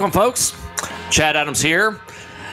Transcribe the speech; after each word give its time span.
Welcome, 0.00 0.18
folks. 0.18 0.56
Chad 1.10 1.36
Adams 1.36 1.60
here. 1.60 2.00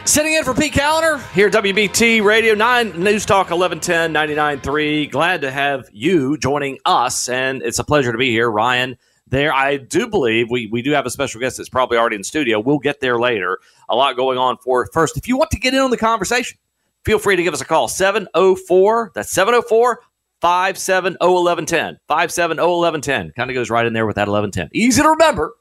Sitting 0.03 0.33
in 0.33 0.43
for 0.43 0.53
Pete 0.53 0.73
Kaliner 0.73 1.25
here 1.31 1.47
at 1.47 1.53
WBT 1.53 2.21
Radio 2.21 2.53
9 2.55 3.01
News 3.01 3.25
Talk 3.25 3.51
1110 3.51 4.13
99.3. 4.13 5.09
Glad 5.09 5.39
to 5.39 5.49
have 5.49 5.87
you 5.93 6.37
joining 6.37 6.77
us, 6.83 7.29
and 7.29 7.63
it's 7.63 7.79
a 7.79 7.85
pleasure 7.85 8.11
to 8.11 8.17
be 8.17 8.31
here. 8.31 8.51
Ryan, 8.51 8.97
there, 9.27 9.53
I 9.53 9.77
do 9.77 10.09
believe 10.09 10.51
we, 10.51 10.67
we 10.67 10.81
do 10.81 10.91
have 10.91 11.05
a 11.05 11.09
special 11.09 11.39
guest 11.39 11.55
that's 11.55 11.69
probably 11.69 11.97
already 11.97 12.17
in 12.17 12.25
studio. 12.25 12.59
We'll 12.59 12.79
get 12.79 12.99
there 12.99 13.17
later. 13.17 13.59
A 13.87 13.95
lot 13.95 14.17
going 14.17 14.37
on 14.37 14.57
for 14.57 14.85
first. 14.91 15.15
If 15.15 15.29
you 15.29 15.37
want 15.37 15.51
to 15.51 15.57
get 15.57 15.73
in 15.73 15.79
on 15.79 15.89
the 15.89 15.95
conversation, 15.95 16.57
feel 17.05 17.17
free 17.17 17.37
to 17.37 17.43
give 17.43 17.53
us 17.53 17.61
a 17.61 17.65
call 17.65 17.87
704 17.87 19.13
that's 19.15 19.31
704 19.31 20.01
570 20.41 21.15
1110. 21.21 21.97
570 22.09 22.61
1110. 22.61 23.31
Kind 23.37 23.49
of 23.49 23.55
goes 23.55 23.69
right 23.69 23.85
in 23.85 23.93
there 23.93 24.05
with 24.05 24.17
that 24.17 24.27
1110. 24.27 24.69
Easy 24.73 25.01
to 25.01 25.07
remember 25.07 25.53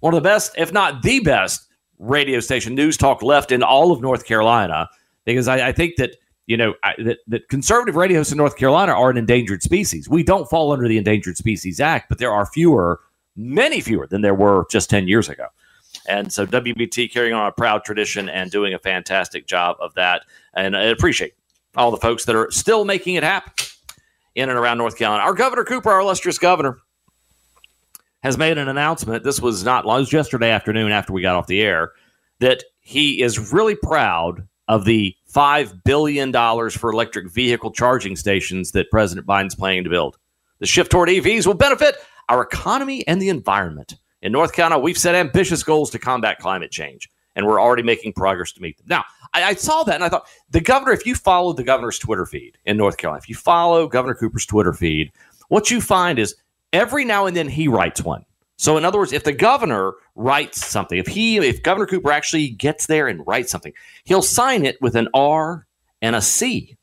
one 0.00 0.14
of 0.14 0.22
the 0.22 0.28
best, 0.28 0.52
if 0.56 0.72
not 0.72 1.02
the 1.02 1.20
best, 1.20 1.66
radio 1.98 2.40
station 2.40 2.74
news 2.74 2.96
talk 2.96 3.22
left 3.22 3.50
in 3.50 3.62
all 3.62 3.92
of 3.92 4.00
North 4.00 4.24
Carolina. 4.24 4.88
Because 5.24 5.48
I, 5.48 5.68
I 5.68 5.72
think 5.72 5.96
that 5.96 6.16
you 6.46 6.56
know 6.56 6.74
I, 6.82 6.94
that, 7.04 7.18
that 7.26 7.48
conservative 7.48 7.96
radios 7.96 8.32
in 8.32 8.38
North 8.38 8.56
Carolina 8.56 8.92
are 8.92 9.10
an 9.10 9.16
endangered 9.16 9.62
species. 9.62 10.08
We 10.08 10.22
don't 10.22 10.48
fall 10.48 10.72
under 10.72 10.88
the 10.88 10.98
Endangered 10.98 11.36
Species 11.36 11.80
Act, 11.80 12.08
but 12.08 12.18
there 12.18 12.32
are 12.32 12.46
fewer, 12.46 13.00
many 13.36 13.80
fewer 13.80 14.06
than 14.06 14.22
there 14.22 14.34
were 14.34 14.66
just 14.70 14.88
ten 14.88 15.08
years 15.08 15.28
ago. 15.28 15.46
And 16.08 16.32
so 16.32 16.46
WBT 16.46 17.12
carrying 17.12 17.34
on 17.34 17.46
a 17.46 17.52
proud 17.52 17.84
tradition 17.84 18.28
and 18.28 18.50
doing 18.50 18.74
a 18.74 18.78
fantastic 18.78 19.46
job 19.46 19.76
of 19.80 19.94
that. 19.94 20.22
And 20.54 20.76
I 20.76 20.84
appreciate 20.84 21.34
all 21.76 21.90
the 21.90 21.98
folks 21.98 22.24
that 22.24 22.36
are 22.36 22.50
still 22.50 22.84
making 22.84 23.16
it 23.16 23.22
happen 23.22 23.52
in 24.34 24.48
and 24.48 24.58
around 24.58 24.78
North 24.78 24.96
Carolina. 24.96 25.22
Our 25.22 25.34
Governor 25.34 25.64
Cooper, 25.64 25.90
our 25.90 26.00
illustrious 26.00 26.38
governor, 26.38 26.78
has 28.22 28.36
made 28.38 28.58
an 28.58 28.68
announcement. 28.68 29.24
This 29.24 29.40
was 29.40 29.64
not 29.64 29.84
it 29.84 29.88
was 29.88 30.12
yesterday 30.12 30.50
afternoon 30.50 30.92
after 30.92 31.12
we 31.12 31.22
got 31.22 31.36
off 31.36 31.46
the 31.46 31.62
air 31.62 31.92
that 32.40 32.64
he 32.80 33.22
is 33.22 33.52
really 33.52 33.74
proud 33.74 34.46
of 34.68 34.84
the 34.84 35.14
five 35.26 35.82
billion 35.84 36.30
dollars 36.30 36.76
for 36.76 36.90
electric 36.92 37.30
vehicle 37.30 37.70
charging 37.70 38.16
stations 38.16 38.72
that 38.72 38.90
President 38.90 39.26
Biden's 39.26 39.54
planning 39.54 39.84
to 39.84 39.90
build. 39.90 40.18
The 40.58 40.66
shift 40.66 40.90
toward 40.90 41.08
EVs 41.08 41.46
will 41.46 41.54
benefit 41.54 41.96
our 42.28 42.42
economy 42.42 43.06
and 43.06 43.20
the 43.20 43.28
environment. 43.28 43.96
In 44.20 44.32
North 44.32 44.52
Carolina, 44.52 44.80
we've 44.80 44.98
set 44.98 45.14
ambitious 45.14 45.62
goals 45.62 45.90
to 45.90 45.98
combat 45.98 46.38
climate 46.38 46.70
change, 46.70 47.08
and 47.36 47.46
we're 47.46 47.60
already 47.60 47.82
making 47.82 48.12
progress 48.12 48.52
to 48.52 48.60
meet 48.60 48.76
them. 48.76 48.86
Now, 48.88 49.04
I, 49.32 49.44
I 49.44 49.54
saw 49.54 49.84
that 49.84 49.94
and 49.94 50.04
I 50.04 50.08
thought 50.08 50.26
the 50.50 50.60
governor, 50.60 50.92
if 50.92 51.06
you 51.06 51.14
follow 51.14 51.52
the 51.52 51.62
governor's 51.62 51.98
Twitter 51.98 52.26
feed 52.26 52.58
in 52.66 52.76
North 52.76 52.96
Carolina, 52.96 53.20
if 53.22 53.28
you 53.28 53.36
follow 53.36 53.86
Governor 53.86 54.14
Cooper's 54.14 54.46
Twitter 54.46 54.72
feed, 54.72 55.12
what 55.48 55.70
you 55.70 55.80
find 55.80 56.18
is 56.18 56.34
every 56.72 57.04
now 57.04 57.26
and 57.26 57.36
then 57.36 57.48
he 57.48 57.68
writes 57.68 58.02
one. 58.02 58.24
So 58.56 58.76
in 58.76 58.84
other 58.84 58.98
words, 58.98 59.12
if 59.12 59.24
the 59.24 59.32
governor 59.32 59.92
writes 60.16 60.66
something, 60.66 60.98
if 60.98 61.06
he 61.06 61.38
if 61.38 61.62
Governor 61.62 61.86
Cooper 61.86 62.10
actually 62.10 62.50
gets 62.50 62.86
there 62.86 63.06
and 63.06 63.24
writes 63.26 63.52
something, 63.52 63.72
he'll 64.04 64.22
sign 64.22 64.64
it 64.64 64.80
with 64.82 64.96
an 64.96 65.08
R 65.14 65.66
and 66.02 66.16
a 66.16 66.20
C. 66.20 66.76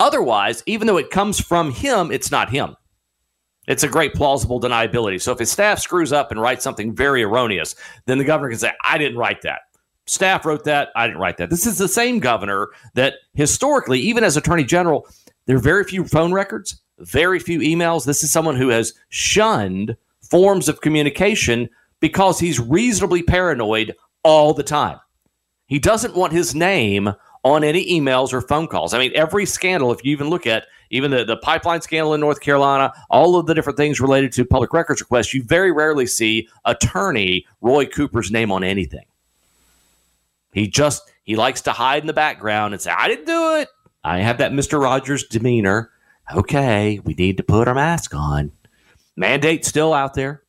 Otherwise, 0.00 0.62
even 0.66 0.86
though 0.86 0.96
it 0.96 1.10
comes 1.10 1.40
from 1.40 1.72
him, 1.72 2.12
it's 2.12 2.30
not 2.30 2.50
him. 2.50 2.76
It's 3.66 3.82
a 3.82 3.88
great 3.88 4.14
plausible 4.14 4.60
deniability. 4.60 5.20
So 5.20 5.32
if 5.32 5.40
his 5.40 5.50
staff 5.50 5.80
screws 5.80 6.12
up 6.12 6.30
and 6.30 6.40
writes 6.40 6.64
something 6.64 6.94
very 6.94 7.22
erroneous, 7.22 7.74
then 8.06 8.18
the 8.18 8.24
governor 8.24 8.50
can 8.50 8.58
say, 8.58 8.72
I 8.84 8.96
didn't 8.96 9.18
write 9.18 9.42
that. 9.42 9.62
Staff 10.06 10.46
wrote 10.46 10.64
that. 10.64 10.88
I 10.96 11.06
didn't 11.06 11.20
write 11.20 11.36
that. 11.36 11.50
This 11.50 11.66
is 11.66 11.76
the 11.76 11.88
same 11.88 12.18
governor 12.18 12.68
that 12.94 13.14
historically, 13.34 14.00
even 14.00 14.24
as 14.24 14.38
attorney 14.38 14.64
general, 14.64 15.06
there 15.44 15.56
are 15.56 15.60
very 15.60 15.84
few 15.84 16.04
phone 16.04 16.32
records, 16.32 16.80
very 16.98 17.38
few 17.38 17.60
emails. 17.60 18.04
This 18.04 18.22
is 18.22 18.32
someone 18.32 18.56
who 18.56 18.68
has 18.68 18.92
shunned 19.08 19.96
forms 20.22 20.68
of 20.68 20.80
communication 20.80 21.68
because 22.00 22.38
he's 22.38 22.60
reasonably 22.60 23.22
paranoid 23.22 23.94
all 24.22 24.54
the 24.54 24.62
time. 24.62 24.98
He 25.66 25.78
doesn't 25.78 26.14
want 26.14 26.32
his 26.32 26.54
name 26.54 27.12
on 27.44 27.64
any 27.64 27.86
emails 27.98 28.32
or 28.32 28.40
phone 28.40 28.66
calls. 28.66 28.94
I 28.94 28.98
mean, 28.98 29.12
every 29.14 29.46
scandal, 29.46 29.92
if 29.92 30.04
you 30.04 30.12
even 30.12 30.28
look 30.28 30.46
at 30.46 30.66
even 30.90 31.10
the, 31.10 31.24
the 31.24 31.36
pipeline 31.36 31.80
scandal 31.80 32.14
in 32.14 32.20
North 32.20 32.40
Carolina, 32.40 32.92
all 33.10 33.36
of 33.36 33.46
the 33.46 33.54
different 33.54 33.76
things 33.76 34.00
related 34.00 34.32
to 34.32 34.44
public 34.44 34.72
records 34.72 35.00
requests, 35.00 35.34
you 35.34 35.42
very 35.42 35.70
rarely 35.70 36.06
see 36.06 36.48
attorney 36.64 37.46
Roy 37.60 37.86
Cooper's 37.86 38.30
name 38.30 38.50
on 38.50 38.64
anything. 38.64 39.04
He 40.52 40.66
just 40.66 41.02
he 41.24 41.36
likes 41.36 41.60
to 41.62 41.72
hide 41.72 42.02
in 42.02 42.06
the 42.06 42.12
background 42.12 42.72
and 42.72 42.80
say, 42.80 42.90
I 42.90 43.06
didn't 43.06 43.26
do 43.26 43.56
it. 43.56 43.68
I 44.02 44.18
have 44.20 44.38
that 44.38 44.52
Mr. 44.52 44.80
Rogers 44.80 45.24
demeanor. 45.24 45.90
Okay, 46.34 47.00
we 47.04 47.14
need 47.14 47.36
to 47.38 47.42
put 47.42 47.68
our 47.68 47.74
mask 47.74 48.14
on. 48.14 48.52
Mandate 49.16 49.64
still 49.64 49.94
out 49.94 50.14
there. 50.14 50.42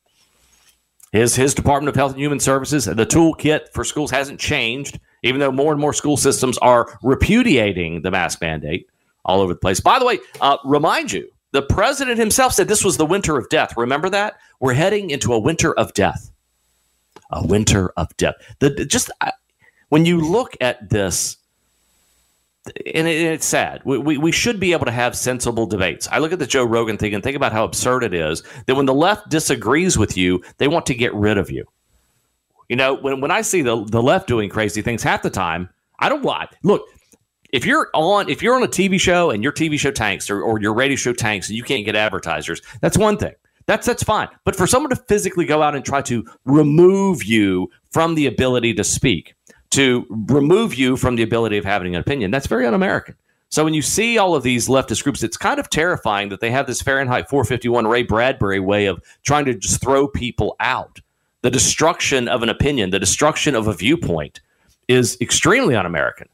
His 1.12 1.34
his 1.34 1.54
Department 1.54 1.88
of 1.88 1.96
Health 1.96 2.12
and 2.12 2.20
Human 2.20 2.38
Services, 2.38 2.84
the 2.84 2.94
toolkit 3.06 3.72
for 3.72 3.82
schools 3.82 4.10
hasn't 4.10 4.38
changed, 4.38 5.00
even 5.22 5.40
though 5.40 5.50
more 5.50 5.72
and 5.72 5.80
more 5.80 5.92
school 5.92 6.16
systems 6.16 6.56
are 6.58 6.98
repudiating 7.02 8.02
the 8.02 8.10
mask 8.10 8.40
mandate 8.40 8.86
all 9.24 9.40
over 9.40 9.52
the 9.52 9.58
place. 9.58 9.80
By 9.80 9.98
the 9.98 10.04
way, 10.06 10.20
uh, 10.40 10.58
remind 10.64 11.10
you, 11.10 11.28
the 11.52 11.62
president 11.62 12.18
himself 12.18 12.52
said 12.52 12.68
this 12.68 12.84
was 12.84 12.96
the 12.96 13.06
winter 13.06 13.36
of 13.36 13.48
death. 13.48 13.76
Remember 13.76 14.08
that? 14.10 14.36
We're 14.60 14.74
heading 14.74 15.10
into 15.10 15.32
a 15.32 15.38
winter 15.38 15.72
of 15.74 15.92
death. 15.94 16.30
A 17.32 17.44
winter 17.44 17.90
of 17.96 18.16
death. 18.16 18.34
The 18.60 18.84
just 18.84 19.10
when 19.88 20.04
you 20.04 20.20
look 20.20 20.56
at 20.60 20.90
this 20.90 21.36
and 22.66 23.08
it, 23.08 23.20
it's 23.20 23.46
sad. 23.46 23.82
We, 23.84 23.98
we, 23.98 24.18
we 24.18 24.32
should 24.32 24.60
be 24.60 24.72
able 24.72 24.86
to 24.86 24.92
have 24.92 25.16
sensible 25.16 25.66
debates. 25.66 26.08
I 26.10 26.18
look 26.18 26.32
at 26.32 26.38
the 26.38 26.46
Joe 26.46 26.64
Rogan 26.64 26.98
thing 26.98 27.14
and 27.14 27.22
think 27.22 27.36
about 27.36 27.52
how 27.52 27.64
absurd 27.64 28.04
it 28.04 28.14
is 28.14 28.42
that 28.66 28.74
when 28.74 28.86
the 28.86 28.94
left 28.94 29.28
disagrees 29.28 29.96
with 29.96 30.16
you, 30.16 30.42
they 30.58 30.68
want 30.68 30.86
to 30.86 30.94
get 30.94 31.14
rid 31.14 31.38
of 31.38 31.50
you. 31.50 31.64
You 32.68 32.76
know, 32.76 32.94
when, 32.94 33.20
when 33.20 33.30
I 33.30 33.42
see 33.42 33.62
the, 33.62 33.84
the 33.84 34.02
left 34.02 34.28
doing 34.28 34.48
crazy 34.48 34.82
things 34.82 35.02
half 35.02 35.22
the 35.22 35.30
time, 35.30 35.68
I 35.98 36.08
don't 36.08 36.22
want. 36.22 36.50
Look, 36.62 36.82
if 37.52 37.66
you're 37.66 37.90
on 37.94 38.28
if 38.28 38.42
you're 38.42 38.54
on 38.54 38.62
a 38.62 38.68
TV 38.68 39.00
show 39.00 39.30
and 39.30 39.42
your 39.42 39.52
TV 39.52 39.78
show 39.78 39.90
tanks 39.90 40.30
or, 40.30 40.40
or 40.40 40.60
your 40.60 40.72
radio 40.72 40.96
show 40.96 41.12
tanks 41.12 41.48
and 41.48 41.56
you 41.56 41.64
can't 41.64 41.84
get 41.84 41.96
advertisers, 41.96 42.62
that's 42.80 42.96
one 42.96 43.16
thing. 43.16 43.34
That's 43.66 43.86
that's 43.86 44.02
fine. 44.02 44.28
But 44.44 44.56
for 44.56 44.66
someone 44.66 44.90
to 44.90 44.96
physically 44.96 45.44
go 45.44 45.62
out 45.62 45.74
and 45.74 45.84
try 45.84 46.02
to 46.02 46.24
remove 46.44 47.24
you 47.24 47.70
from 47.90 48.14
the 48.14 48.26
ability 48.26 48.74
to 48.74 48.84
speak, 48.84 49.34
to 49.70 50.06
remove 50.28 50.74
you 50.74 50.96
from 50.96 51.16
the 51.16 51.22
ability 51.22 51.56
of 51.56 51.64
having 51.64 51.94
an 51.94 52.00
opinion. 52.00 52.30
That's 52.30 52.46
very 52.46 52.66
un 52.66 52.74
American. 52.74 53.14
So 53.50 53.64
when 53.64 53.74
you 53.74 53.82
see 53.82 54.16
all 54.16 54.36
of 54.36 54.44
these 54.44 54.68
leftist 54.68 55.02
groups, 55.02 55.22
it's 55.22 55.36
kind 55.36 55.58
of 55.58 55.68
terrifying 55.70 56.28
that 56.28 56.40
they 56.40 56.50
have 56.52 56.66
this 56.66 56.80
Fahrenheit 56.80 57.28
451 57.28 57.86
Ray 57.86 58.04
Bradbury 58.04 58.60
way 58.60 58.86
of 58.86 59.02
trying 59.24 59.44
to 59.46 59.54
just 59.54 59.80
throw 59.80 60.06
people 60.06 60.54
out. 60.60 61.00
The 61.42 61.50
destruction 61.50 62.28
of 62.28 62.42
an 62.42 62.48
opinion, 62.48 62.90
the 62.90 62.98
destruction 62.98 63.56
of 63.56 63.66
a 63.66 63.72
viewpoint 63.72 64.40
is 64.86 65.16
extremely 65.20 65.74
un 65.74 65.86
American. 65.86 66.28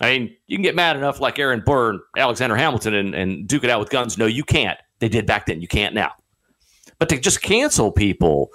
I 0.00 0.18
mean, 0.18 0.36
you 0.46 0.56
can 0.56 0.62
get 0.62 0.74
mad 0.74 0.96
enough 0.96 1.20
like 1.20 1.38
Aaron 1.38 1.62
Burr 1.64 1.90
and 1.90 2.00
Alexander 2.16 2.56
Hamilton 2.56 2.94
and, 2.94 3.14
and 3.14 3.46
duke 3.46 3.64
it 3.64 3.70
out 3.70 3.80
with 3.80 3.90
guns. 3.90 4.18
No, 4.18 4.26
you 4.26 4.44
can't. 4.44 4.78
They 4.98 5.08
did 5.08 5.26
back 5.26 5.46
then. 5.46 5.60
You 5.60 5.68
can't 5.68 5.94
now. 5.94 6.12
But 6.98 7.08
to 7.10 7.18
just 7.18 7.42
cancel 7.42 7.92
people 7.92 8.50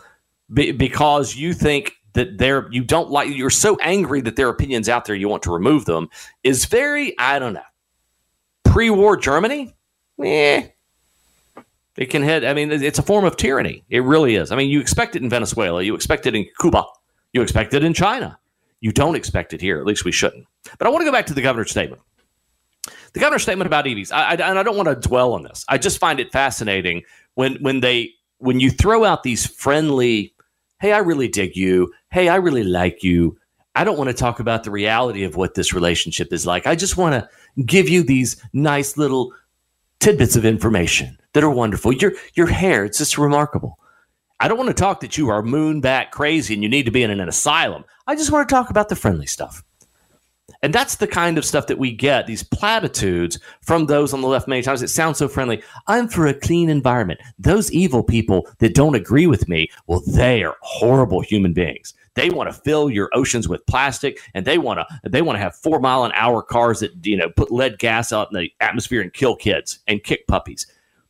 be, 0.54 0.72
because 0.72 1.36
you 1.36 1.54
think 1.54 1.94
that 2.14 2.38
they're 2.38 2.68
you 2.72 2.84
don't 2.84 3.10
like 3.10 3.30
you're 3.30 3.50
so 3.50 3.78
angry 3.82 4.22
that 4.22 4.36
their 4.36 4.50
opinions 4.50 4.90
out 4.90 5.06
there 5.06 5.16
you 5.16 5.30
want 5.30 5.44
to 5.44 5.52
remove 5.52 5.86
them 5.86 6.10
is 6.44 6.66
very 6.66 7.18
I 7.20 7.40
don't 7.40 7.54
know 7.54 7.62
pre-war 8.70 9.18
Germany. 9.18 9.76
Eh, 10.24 10.68
it 11.98 12.10
can 12.10 12.24
hit. 12.24 12.46
I 12.46 12.54
mean, 12.54 12.72
it's 12.72 13.00
a 13.00 13.04
form 13.04 13.26
of 13.26 13.36
tyranny. 13.36 13.84
It 13.90 14.04
really 14.04 14.36
is. 14.36 14.52
I 14.52 14.56
mean, 14.56 14.70
you 14.70 14.80
expect 14.80 15.16
it 15.16 15.22
in 15.22 15.30
Venezuela, 15.30 15.82
you 15.82 15.96
expect 15.96 16.26
it 16.26 16.36
in 16.36 16.46
Cuba, 16.60 16.86
you 17.34 17.42
expect 17.42 17.74
it 17.74 17.84
in 17.84 17.94
China. 17.94 18.38
You 18.82 18.94
don't 18.94 19.16
expect 19.16 19.54
it 19.54 19.60
here. 19.60 19.80
At 19.80 19.86
least 19.86 20.06
we 20.06 20.12
shouldn't. 20.14 20.46
But 20.78 20.88
I 20.88 20.90
want 20.90 21.02
to 21.02 21.06
go 21.06 21.12
back 21.12 21.26
to 21.26 21.34
the 21.34 21.42
governor's 21.42 21.72
statement. 21.72 22.02
The 23.12 23.20
governor's 23.20 23.42
statement 23.42 23.68
about 23.68 23.84
EVs. 23.86 24.14
I, 24.14 24.30
I, 24.30 24.32
and 24.36 24.58
I 24.58 24.64
don't 24.64 24.78
want 24.78 24.88
to 24.88 24.96
dwell 24.96 25.34
on 25.34 25.44
this. 25.44 25.66
I 25.68 25.78
just 25.78 25.98
find 25.98 26.20
it 26.20 26.32
fascinating 26.32 27.04
when 27.34 27.56
when 27.56 27.82
they 27.82 28.12
when 28.38 28.62
you 28.62 28.72
throw 28.72 29.04
out 29.04 29.24
these 29.24 29.46
friendly 29.46 30.34
hey, 30.80 30.92
I 30.94 31.00
really 31.00 31.28
dig 31.28 31.56
you. 31.56 31.94
Hey, 32.12 32.30
I 32.30 32.36
really 32.38 32.64
like 32.64 33.04
you. 33.04 33.38
I 33.76 33.84
don't 33.84 33.98
want 33.98 34.10
to 34.10 34.16
talk 34.16 34.40
about 34.40 34.64
the 34.64 34.72
reality 34.72 35.24
of 35.24 35.36
what 35.36 35.54
this 35.54 35.74
relationship 35.74 36.34
is 36.34 36.46
like. 36.46 36.68
I 36.68 36.76
just 36.76 36.98
want 36.98 37.14
to 37.14 37.64
give 37.64 37.88
you 37.88 38.04
these 38.04 38.42
nice 38.52 38.98
little 38.98 39.34
tidbits 40.00 40.36
of 40.36 40.46
information 40.46 41.18
that 41.34 41.44
are 41.44 41.50
wonderful. 41.50 41.94
Your 41.94 42.14
your 42.34 42.48
hair, 42.48 42.86
it's 42.86 42.98
just 42.98 43.18
remarkable. 43.18 43.78
I 44.40 44.48
don't 44.48 44.58
want 44.58 44.70
to 44.70 44.74
talk 44.74 45.02
that 45.02 45.18
you 45.18 45.30
are 45.30 45.44
moon 45.44 45.82
back 45.82 46.12
crazy 46.12 46.54
and 46.54 46.64
you 46.64 46.70
need 46.70 46.86
to 46.86 46.92
be 46.92 47.04
in 47.04 47.12
an 47.12 47.28
asylum. 47.28 47.84
I 48.08 48.16
just 48.16 48.32
want 48.32 48.48
to 48.48 48.56
talk 48.56 48.70
about 48.70 48.90
the 48.90 48.96
friendly 48.96 49.28
stuff. 49.28 49.64
And 50.62 50.74
that's 50.74 50.96
the 50.96 51.08
kind 51.08 51.38
of 51.38 51.46
stuff 51.46 51.68
that 51.68 51.78
we 51.78 51.92
get, 51.92 52.28
these 52.28 52.44
platitudes 52.44 53.40
from 53.62 53.86
those 53.86 54.14
on 54.14 54.22
the 54.22 54.28
left 54.28 54.48
many 54.48 54.62
times. 54.62 54.82
It 54.82 54.90
sounds 54.90 55.18
so 55.18 55.28
friendly. 55.28 55.64
I'm 55.88 56.10
for 56.10 56.28
a 56.28 56.34
clean 56.34 56.70
environment. 56.70 57.22
Those 57.38 57.72
evil 57.72 58.04
people 58.04 58.48
that 58.60 58.76
don't 58.76 58.96
agree 58.96 59.28
with 59.28 59.48
me, 59.48 59.70
well, 59.88 60.02
they 60.06 60.44
are 60.44 60.58
horrible 60.62 61.22
human 61.22 61.54
beings. 61.54 61.94
They 62.16 62.30
want 62.30 62.50
to 62.50 62.62
fill 62.62 62.90
your 62.90 63.10
oceans 63.14 63.48
with 63.48 63.66
plastic 63.68 64.20
and 64.34 64.46
they 64.46 64.58
want 64.58 64.80
to 64.80 65.10
they 65.10 65.22
want 65.22 65.38
to 65.38 65.42
have 65.42 65.56
four 65.56 65.80
mile 65.80 66.04
an 66.04 66.12
hour 66.16 66.42
cars 66.42 66.82
that 66.82 67.06
you 67.06 67.16
know 67.16 67.30
put 67.30 67.52
lead 67.52 67.80
gas 67.80 68.12
out 68.12 68.28
in 68.34 68.38
the 68.38 68.52
atmosphere 68.60 69.00
and 69.02 69.14
kill 69.14 69.38
kids 69.38 69.80
and 69.88 70.04
kick 70.04 70.28
puppies. 70.28 70.68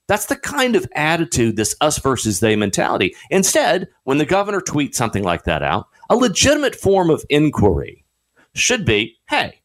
That's 0.07 0.27
the 0.27 0.35
kind 0.35 0.75
of 0.75 0.87
attitude, 0.95 1.55
this 1.55 1.75
us 1.81 1.97
versus 1.99 2.39
they 2.39 2.55
mentality. 2.55 3.15
Instead, 3.31 3.87
when 4.03 4.19
the 4.19 4.25
governor 4.25 4.59
tweets 4.59 4.95
something 4.95 5.23
like 5.23 5.45
that 5.45 5.63
out, 5.63 5.87
a 6.09 6.15
legitimate 6.15 6.75
form 6.75 7.09
of 7.09 7.23
inquiry 7.29 8.03
should 8.53 8.85
be 8.85 9.17
hey, 9.29 9.59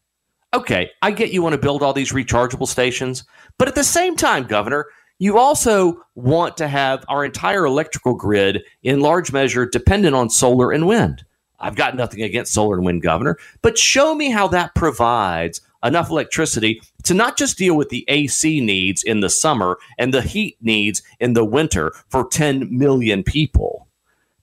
okay, 0.53 0.91
I 1.01 1.11
get 1.11 1.31
you 1.31 1.41
want 1.41 1.53
to 1.53 1.61
build 1.61 1.83
all 1.83 1.93
these 1.93 2.13
rechargeable 2.13 2.67
stations, 2.67 3.23
but 3.57 3.67
at 3.67 3.75
the 3.75 3.83
same 3.83 4.15
time, 4.15 4.45
Governor, 4.45 4.87
you 5.17 5.37
also 5.37 6.01
want 6.15 6.57
to 6.57 6.67
have 6.67 7.05
our 7.07 7.23
entire 7.23 7.65
electrical 7.65 8.13
grid 8.13 8.63
in 8.83 8.99
large 8.99 9.31
measure 9.31 9.65
dependent 9.65 10.15
on 10.15 10.29
solar 10.29 10.71
and 10.71 10.87
wind. 10.87 11.23
I've 11.59 11.75
got 11.75 11.95
nothing 11.95 12.21
against 12.21 12.53
solar 12.53 12.75
and 12.75 12.85
wind, 12.85 13.01
Governor, 13.01 13.37
but 13.61 13.77
show 13.77 14.13
me 14.13 14.29
how 14.29 14.47
that 14.49 14.75
provides 14.75 15.61
enough 15.83 16.09
electricity 16.09 16.81
to 17.03 17.13
not 17.13 17.37
just 17.37 17.57
deal 17.57 17.77
with 17.77 17.89
the 17.89 18.03
AC 18.07 18.59
needs 18.59 19.03
in 19.03 19.21
the 19.21 19.29
summer 19.29 19.77
and 19.97 20.13
the 20.13 20.21
heat 20.21 20.57
needs 20.61 21.01
in 21.19 21.33
the 21.33 21.45
winter 21.45 21.93
for 22.09 22.27
10 22.27 22.75
million 22.75 23.23
people. 23.23 23.87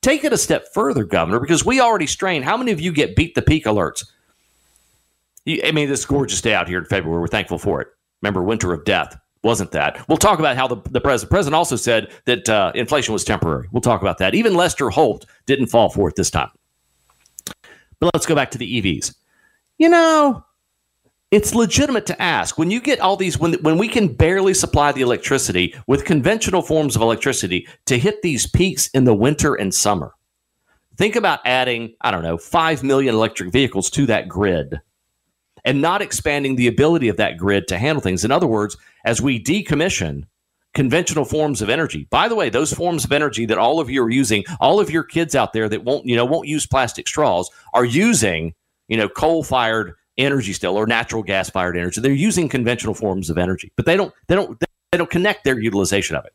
Take 0.01 0.25
it 0.25 0.33
a 0.33 0.39
step 0.39 0.67
further, 0.73 1.05
Governor, 1.05 1.39
because 1.39 1.65
we 1.65 1.81
already 1.81 2.07
strain. 2.07 2.43
How 2.43 2.57
many 2.57 2.73
of 2.73 2.81
you 2.81 2.93
get 2.93 3.15
beat 3.15 3.35
the 3.35 3.43
peak 3.43 3.67
alerts? 3.67 4.05
I 5.47 5.73
mean, 5.73 5.89
this 5.89 6.05
gorgeous 6.05 6.41
day 6.41 6.55
out 6.55 6.69
here 6.69 6.79
in 6.79 6.85
February. 6.85 7.21
We're 7.21 7.29
thankful 7.29 7.59
for 7.59 7.81
it. 7.81 7.89
Remember, 8.23 8.43
winter 8.43 8.73
of 8.73 8.85
death 8.85 9.19
wasn't 9.43 9.73
that. 9.73 10.09
We'll 10.09 10.19
talk 10.19 10.39
about 10.39 10.57
how 10.57 10.69
the, 10.69 10.77
the 10.91 11.01
president, 11.01 11.31
president 11.31 11.57
also 11.57 11.77
said 11.77 12.13
that 12.27 12.49
uh, 12.49 12.73
inflation 12.75 13.13
was 13.13 13.25
temporary. 13.25 13.69
We'll 13.73 13.81
talk 13.81 14.01
about 14.01 14.19
that. 14.19 14.35
Even 14.35 14.55
Lester 14.55 14.91
Holt 14.91 15.27
didn't 15.47 15.67
fall 15.67 15.89
for 15.89 16.09
it 16.09 16.15
this 16.15 16.31
time. 16.31 16.51
But 17.99 18.11
let's 18.15 18.27
go 18.27 18.35
back 18.35 18.51
to 18.53 18.59
the 18.59 18.81
EVs. 18.81 19.15
You 19.79 19.89
know, 19.89 20.45
it's 21.33 21.55
legitimate 21.55 22.07
to 22.07 22.23
ask 22.23 22.59
when 22.59 22.71
you 22.71 22.81
get 22.81 23.01
all 23.01 23.17
these 23.17 23.39
when 23.39 23.55
when 23.63 23.79
we 23.79 23.89
can 23.89 24.13
barely 24.13 24.55
supply 24.55 24.93
the 24.93 25.01
electricity 25.01 25.75
with 25.87 26.05
conventional 26.05 26.63
forms 26.63 26.95
of 26.95 27.03
electricity 27.03 27.67
to 27.87 27.99
hit 27.99 28.23
these 28.23 28.47
peaks 28.47 28.89
in 28.89 29.05
the 29.05 29.15
winter 29.15 29.55
and 29.55 29.75
summer. 29.75 30.13
Think 30.99 31.17
about 31.17 31.41
adding, 31.47 31.95
I 32.03 32.11
don't 32.11 32.23
know, 32.23 32.37
5 32.37 32.83
million 32.83 33.15
electric 33.15 33.51
vehicles 33.51 33.89
to 33.91 34.05
that 34.07 34.29
grid 34.29 34.81
and 35.65 35.81
not 35.81 36.03
expanding 36.03 36.57
the 36.57 36.67
ability 36.67 37.09
of 37.09 37.17
that 37.17 37.37
grid 37.37 37.69
to 37.69 37.79
handle 37.79 38.03
things. 38.03 38.25
In 38.25 38.31
other 38.31 38.47
words, 38.47 38.77
as 39.05 39.23
we 39.23 39.43
decommission 39.43 40.25
conventional 40.75 41.25
forms 41.25 41.61
of 41.61 41.69
energy. 41.69 42.07
By 42.11 42.29
the 42.29 42.35
way, 42.35 42.49
those 42.49 42.73
forms 42.73 43.05
of 43.05 43.13
energy 43.13 43.47
that 43.47 43.59
all 43.59 43.79
of 43.79 43.91
you 43.91 44.03
are 44.03 44.11
using, 44.11 44.45
all 44.61 44.81
of 44.81 44.91
your 44.91 45.03
kids 45.03 45.35
out 45.35 45.53
there 45.53 45.69
that 45.69 45.85
won't, 45.85 46.07
you 46.07 46.17
know, 46.17 46.25
won't 46.25 46.49
use 46.49 46.67
plastic 46.67 47.07
straws 47.07 47.51
are 47.75 47.85
using, 47.85 48.55
you 48.89 48.97
know, 48.97 49.09
coal-fired 49.09 49.95
energy 50.19 50.53
still 50.53 50.77
or 50.77 50.87
natural 50.87 51.23
gas 51.23 51.51
fired 51.51 51.77
energy. 51.77 52.01
They're 52.01 52.13
using 52.13 52.49
conventional 52.49 52.95
forms 52.95 53.31
of 53.31 53.39
energy, 53.39 53.73
but 53.77 53.87
they 53.87 53.97
don't 53.97 54.15
they 54.29 54.35
don't 54.35 54.59
they 54.91 54.99
don't 54.99 55.11
connect 55.11 55.45
their 55.45 55.59
utilization 55.59 56.17
of 56.17 56.25
it. 56.25 56.33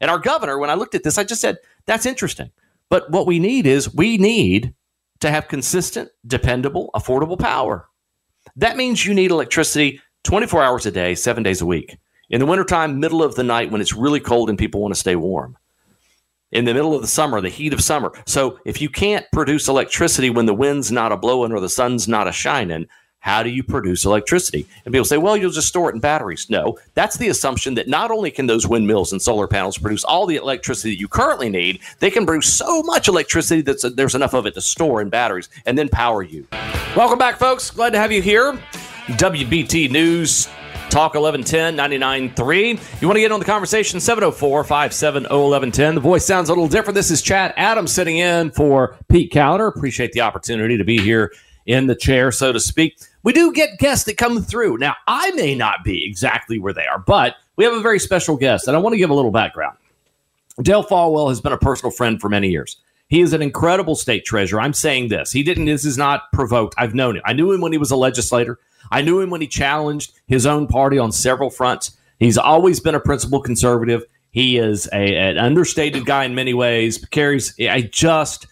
And 0.00 0.10
our 0.10 0.18
governor, 0.18 0.58
when 0.58 0.70
I 0.70 0.74
looked 0.74 0.94
at 0.94 1.04
this, 1.04 1.18
I 1.18 1.24
just 1.24 1.40
said, 1.40 1.58
that's 1.86 2.06
interesting. 2.06 2.50
But 2.88 3.10
what 3.10 3.26
we 3.26 3.38
need 3.38 3.66
is 3.66 3.94
we 3.94 4.18
need 4.18 4.74
to 5.20 5.30
have 5.30 5.46
consistent, 5.46 6.10
dependable, 6.26 6.90
affordable 6.94 7.38
power. 7.38 7.88
That 8.56 8.76
means 8.76 9.04
you 9.04 9.14
need 9.14 9.30
electricity 9.30 10.00
24 10.24 10.62
hours 10.62 10.86
a 10.86 10.90
day, 10.90 11.14
seven 11.14 11.42
days 11.42 11.60
a 11.60 11.66
week. 11.66 11.96
In 12.30 12.40
the 12.40 12.46
wintertime, 12.46 13.00
middle 13.00 13.22
of 13.22 13.34
the 13.34 13.42
night 13.42 13.70
when 13.70 13.80
it's 13.80 13.94
really 13.94 14.20
cold 14.20 14.48
and 14.48 14.58
people 14.58 14.80
want 14.80 14.94
to 14.94 15.00
stay 15.00 15.16
warm 15.16 15.56
in 16.52 16.66
the 16.66 16.74
middle 16.74 16.94
of 16.94 17.00
the 17.00 17.08
summer, 17.08 17.40
the 17.40 17.48
heat 17.48 17.72
of 17.72 17.82
summer. 17.82 18.12
So 18.26 18.58
if 18.64 18.80
you 18.80 18.88
can't 18.90 19.26
produce 19.32 19.68
electricity 19.68 20.30
when 20.30 20.46
the 20.46 20.54
wind's 20.54 20.92
not 20.92 21.10
a 21.10 21.16
blowing 21.16 21.50
or 21.50 21.60
the 21.60 21.68
sun's 21.68 22.06
not 22.06 22.28
a 22.28 22.32
shining, 22.32 22.86
how 23.22 23.42
do 23.42 23.50
you 23.50 23.62
produce 23.62 24.04
electricity? 24.04 24.66
And 24.84 24.92
people 24.92 25.04
say, 25.04 25.16
well, 25.16 25.36
you'll 25.36 25.52
just 25.52 25.68
store 25.68 25.88
it 25.88 25.94
in 25.94 26.00
batteries. 26.00 26.50
No, 26.50 26.76
that's 26.94 27.16
the 27.16 27.28
assumption 27.28 27.74
that 27.74 27.86
not 27.86 28.10
only 28.10 28.32
can 28.32 28.48
those 28.48 28.66
windmills 28.66 29.12
and 29.12 29.22
solar 29.22 29.46
panels 29.46 29.78
produce 29.78 30.02
all 30.02 30.26
the 30.26 30.36
electricity 30.36 30.90
that 30.90 31.00
you 31.00 31.06
currently 31.06 31.48
need, 31.48 31.78
they 32.00 32.10
can 32.10 32.26
produce 32.26 32.52
so 32.52 32.82
much 32.82 33.06
electricity 33.06 33.62
that 33.62 33.94
there's 33.96 34.16
enough 34.16 34.34
of 34.34 34.44
it 34.44 34.54
to 34.54 34.60
store 34.60 35.00
in 35.00 35.08
batteries 35.08 35.48
and 35.66 35.78
then 35.78 35.88
power 35.88 36.24
you. 36.24 36.46
Welcome 36.96 37.18
back, 37.18 37.38
folks. 37.38 37.70
Glad 37.70 37.90
to 37.90 37.98
have 37.98 38.10
you 38.10 38.20
here. 38.20 38.58
WBT 39.06 39.90
News 39.90 40.48
Talk 40.90 41.14
1110 41.14 41.74
99.3. 42.34 43.00
You 43.00 43.08
want 43.08 43.16
to 43.16 43.20
get 43.22 43.32
on 43.32 43.38
the 43.38 43.46
conversation? 43.46 43.98
704 43.98 44.62
570 44.62 45.24
1110. 45.24 45.94
The 45.94 46.00
voice 46.02 46.26
sounds 46.26 46.50
a 46.50 46.52
little 46.52 46.68
different. 46.68 46.96
This 46.96 47.10
is 47.10 47.22
Chad 47.22 47.54
Adams 47.56 47.92
sitting 47.92 48.18
in 48.18 48.50
for 48.50 48.98
Pete 49.08 49.32
Kaliner. 49.32 49.68
Appreciate 49.68 50.12
the 50.12 50.20
opportunity 50.20 50.76
to 50.76 50.84
be 50.84 50.98
here 50.98 51.32
in 51.64 51.86
the 51.86 51.94
chair, 51.94 52.30
so 52.30 52.52
to 52.52 52.60
speak. 52.60 52.98
We 53.22 53.32
do 53.32 53.52
get 53.52 53.78
guests 53.78 54.04
that 54.06 54.16
come 54.16 54.42
through. 54.42 54.78
Now, 54.78 54.96
I 55.06 55.30
may 55.32 55.54
not 55.54 55.84
be 55.84 56.04
exactly 56.04 56.58
where 56.58 56.72
they 56.72 56.86
are, 56.86 56.98
but 56.98 57.36
we 57.56 57.64
have 57.64 57.74
a 57.74 57.80
very 57.80 57.98
special 57.98 58.36
guest, 58.36 58.66
and 58.66 58.76
I 58.76 58.80
want 58.80 58.94
to 58.94 58.98
give 58.98 59.10
a 59.10 59.14
little 59.14 59.30
background. 59.30 59.76
Dale 60.60 60.84
Folwell 60.84 61.28
has 61.28 61.40
been 61.40 61.52
a 61.52 61.58
personal 61.58 61.92
friend 61.92 62.20
for 62.20 62.28
many 62.28 62.48
years. 62.48 62.76
He 63.08 63.20
is 63.20 63.32
an 63.32 63.42
incredible 63.42 63.94
state 63.94 64.24
treasurer. 64.24 64.60
I'm 64.60 64.72
saying 64.72 65.08
this. 65.08 65.32
He 65.32 65.42
didn't, 65.42 65.66
this 65.66 65.84
is 65.84 65.98
not 65.98 66.32
provoked. 66.32 66.74
I've 66.78 66.94
known 66.94 67.16
him. 67.16 67.22
I 67.24 67.32
knew 67.32 67.52
him 67.52 67.60
when 67.60 67.72
he 67.72 67.78
was 67.78 67.90
a 67.90 67.96
legislator. 67.96 68.58
I 68.90 69.02
knew 69.02 69.20
him 69.20 69.30
when 69.30 69.40
he 69.40 69.46
challenged 69.46 70.12
his 70.26 70.46
own 70.46 70.66
party 70.66 70.98
on 70.98 71.12
several 71.12 71.50
fronts. 71.50 71.96
He's 72.18 72.38
always 72.38 72.80
been 72.80 72.94
a 72.94 73.00
principled 73.00 73.44
conservative. 73.44 74.04
He 74.30 74.56
is 74.56 74.88
a, 74.92 75.16
an 75.16 75.38
understated 75.38 76.06
guy 76.06 76.24
in 76.24 76.34
many 76.34 76.54
ways. 76.54 77.04
Carries, 77.06 77.54
I 77.60 77.82
just 77.82 78.46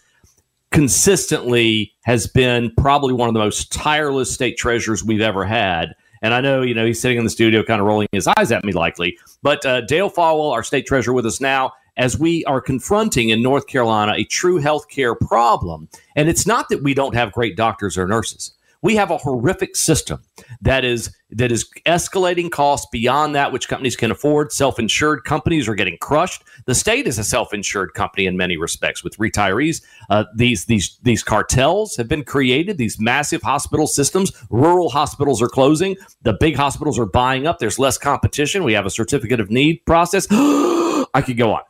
consistently 0.71 1.93
has 2.01 2.27
been 2.27 2.71
probably 2.77 3.13
one 3.13 3.27
of 3.27 3.33
the 3.33 3.39
most 3.39 3.71
tireless 3.71 4.33
state 4.33 4.57
treasurers 4.57 5.03
we've 5.03 5.21
ever 5.21 5.45
had. 5.45 5.93
And 6.21 6.33
I 6.33 6.41
know, 6.41 6.61
you 6.61 6.73
know, 6.73 6.85
he's 6.85 7.01
sitting 7.01 7.17
in 7.17 7.23
the 7.23 7.29
studio 7.29 7.63
kind 7.63 7.81
of 7.81 7.87
rolling 7.87 8.07
his 8.11 8.27
eyes 8.27 8.51
at 8.51 8.63
me 8.63 8.73
likely. 8.73 9.17
But 9.41 9.65
uh, 9.65 9.81
Dale 9.81 10.09
Folwell, 10.09 10.51
our 10.51 10.63
state 10.63 10.85
treasurer, 10.85 11.13
with 11.13 11.25
us 11.25 11.41
now 11.41 11.73
as 11.97 12.17
we 12.17 12.45
are 12.45 12.61
confronting 12.61 13.29
in 13.29 13.41
North 13.41 13.67
Carolina 13.67 14.13
a 14.13 14.23
true 14.23 14.57
health 14.57 14.87
care 14.87 15.15
problem. 15.15 15.89
And 16.15 16.29
it's 16.29 16.47
not 16.47 16.69
that 16.69 16.83
we 16.83 16.93
don't 16.93 17.15
have 17.15 17.31
great 17.31 17.57
doctors 17.57 17.97
or 17.97 18.07
nurses. 18.07 18.53
We 18.83 18.95
have 18.95 19.11
a 19.11 19.17
horrific 19.17 19.75
system 19.75 20.23
that 20.61 20.83
is 20.83 21.15
that 21.29 21.51
is 21.51 21.69
escalating 21.85 22.49
costs 22.49 22.87
beyond 22.91 23.35
that 23.35 23.51
which 23.51 23.67
companies 23.67 23.95
can 23.95 24.09
afford. 24.09 24.51
Self-insured 24.51 25.23
companies 25.23 25.67
are 25.67 25.75
getting 25.75 25.97
crushed. 25.99 26.43
The 26.65 26.73
state 26.73 27.05
is 27.05 27.19
a 27.19 27.23
self-insured 27.23 27.93
company 27.93 28.25
in 28.25 28.35
many 28.37 28.57
respects 28.57 29.03
with 29.03 29.17
retirees. 29.17 29.83
Uh, 30.09 30.25
these 30.35 30.65
these 30.65 30.97
these 31.03 31.23
cartels 31.23 31.95
have 31.95 32.07
been 32.07 32.23
created. 32.23 32.77
These 32.77 32.99
massive 32.99 33.43
hospital 33.43 33.85
systems. 33.85 34.31
Rural 34.49 34.89
hospitals 34.89 35.43
are 35.43 35.49
closing. 35.49 35.95
The 36.23 36.33
big 36.33 36.55
hospitals 36.55 36.97
are 36.97 37.05
buying 37.05 37.45
up. 37.45 37.59
There's 37.59 37.77
less 37.77 37.99
competition. 37.99 38.63
We 38.63 38.73
have 38.73 38.87
a 38.87 38.91
certificate 38.91 39.39
of 39.39 39.51
need 39.51 39.85
process. 39.85 40.25
I 40.31 41.21
could 41.23 41.37
go 41.37 41.53
on. 41.53 41.61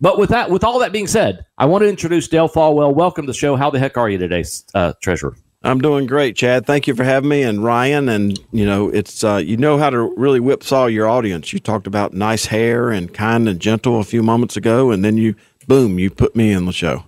But 0.00 0.18
with 0.18 0.30
that, 0.30 0.50
with 0.50 0.64
all 0.64 0.78
that 0.78 0.92
being 0.92 1.06
said, 1.06 1.44
I 1.58 1.66
want 1.66 1.82
to 1.82 1.88
introduce 1.88 2.26
Dale 2.26 2.48
Folwell. 2.48 2.94
Welcome 2.94 3.26
to 3.26 3.32
the 3.32 3.38
show. 3.38 3.54
How 3.54 3.70
the 3.70 3.78
heck 3.78 3.98
are 3.98 4.08
you 4.08 4.16
today, 4.16 4.44
uh, 4.74 4.94
Treasurer? 5.02 5.36
I'm 5.64 5.80
doing 5.80 6.06
great, 6.06 6.36
Chad. 6.36 6.66
Thank 6.66 6.86
you 6.86 6.94
for 6.94 7.04
having 7.04 7.30
me, 7.30 7.42
and 7.42 7.64
Ryan. 7.64 8.10
And 8.10 8.38
you 8.52 8.66
know, 8.66 8.90
it's 8.90 9.24
uh, 9.24 9.36
you 9.36 9.56
know 9.56 9.78
how 9.78 9.88
to 9.88 10.14
really 10.16 10.38
whipsaw 10.38 10.86
your 10.86 11.08
audience. 11.08 11.54
You 11.54 11.58
talked 11.58 11.86
about 11.86 12.12
nice 12.12 12.46
hair 12.46 12.90
and 12.90 13.12
kind 13.12 13.48
and 13.48 13.58
gentle 13.58 13.98
a 13.98 14.04
few 14.04 14.22
moments 14.22 14.58
ago, 14.58 14.90
and 14.90 15.02
then 15.02 15.16
you, 15.16 15.34
boom, 15.66 15.98
you 15.98 16.10
put 16.10 16.36
me 16.36 16.52
in 16.52 16.66
the 16.66 16.72
show. 16.72 17.04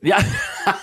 Yeah. 0.00 0.22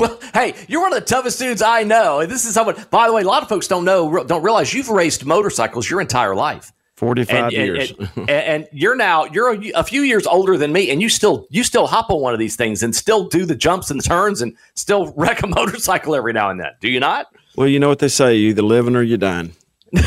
well, 0.00 0.18
hey, 0.34 0.54
you're 0.66 0.80
one 0.80 0.92
of 0.92 0.98
the 0.98 1.06
toughest 1.06 1.38
dudes 1.38 1.62
I 1.62 1.84
know. 1.84 2.26
This 2.26 2.44
is 2.44 2.54
someone. 2.54 2.74
By 2.90 3.06
the 3.06 3.12
way, 3.12 3.22
a 3.22 3.26
lot 3.26 3.44
of 3.44 3.48
folks 3.48 3.68
don't 3.68 3.84
know, 3.84 4.24
don't 4.24 4.42
realize 4.42 4.74
you've 4.74 4.88
raced 4.88 5.24
motorcycles 5.24 5.88
your 5.88 6.00
entire 6.00 6.34
life. 6.34 6.72
45 6.98 7.44
and, 7.44 7.52
years. 7.52 7.92
and, 7.92 8.10
and, 8.16 8.30
and, 8.30 8.68
you're 8.72 8.96
now 8.96 9.24
you're 9.26 9.54
a, 9.54 9.70
a, 9.76 9.84
few 9.84 10.02
years 10.02 10.26
older 10.26 10.56
than 10.56 10.72
me 10.72 10.90
and 10.90 11.00
you 11.00 11.08
still 11.08 11.46
you 11.48 11.62
still 11.62 11.86
hop 11.86 12.10
on 12.10 12.20
one 12.20 12.32
of 12.32 12.40
these 12.40 12.56
things 12.56 12.82
and 12.82 12.94
still 12.94 13.28
do 13.28 13.46
the 13.46 13.54
jumps 13.54 13.88
and 13.88 14.04
turns 14.04 14.42
and 14.42 14.56
still 14.74 15.12
wreck 15.16 15.42
a 15.42 15.46
motorcycle 15.46 16.16
every 16.16 16.32
now 16.32 16.50
and 16.50 16.58
then. 16.58 16.72
Do 16.80 16.88
you 16.88 16.98
not? 16.98 17.28
Well 17.56 17.68
you 17.68 17.78
know 17.78 17.88
what 17.88 18.00
they 18.00 18.08
say 18.08 18.34
you 18.34 18.48
either 18.48 18.62
living 18.62 18.96
or 18.96 19.02
you're 19.02 19.16
dying. 19.16 19.52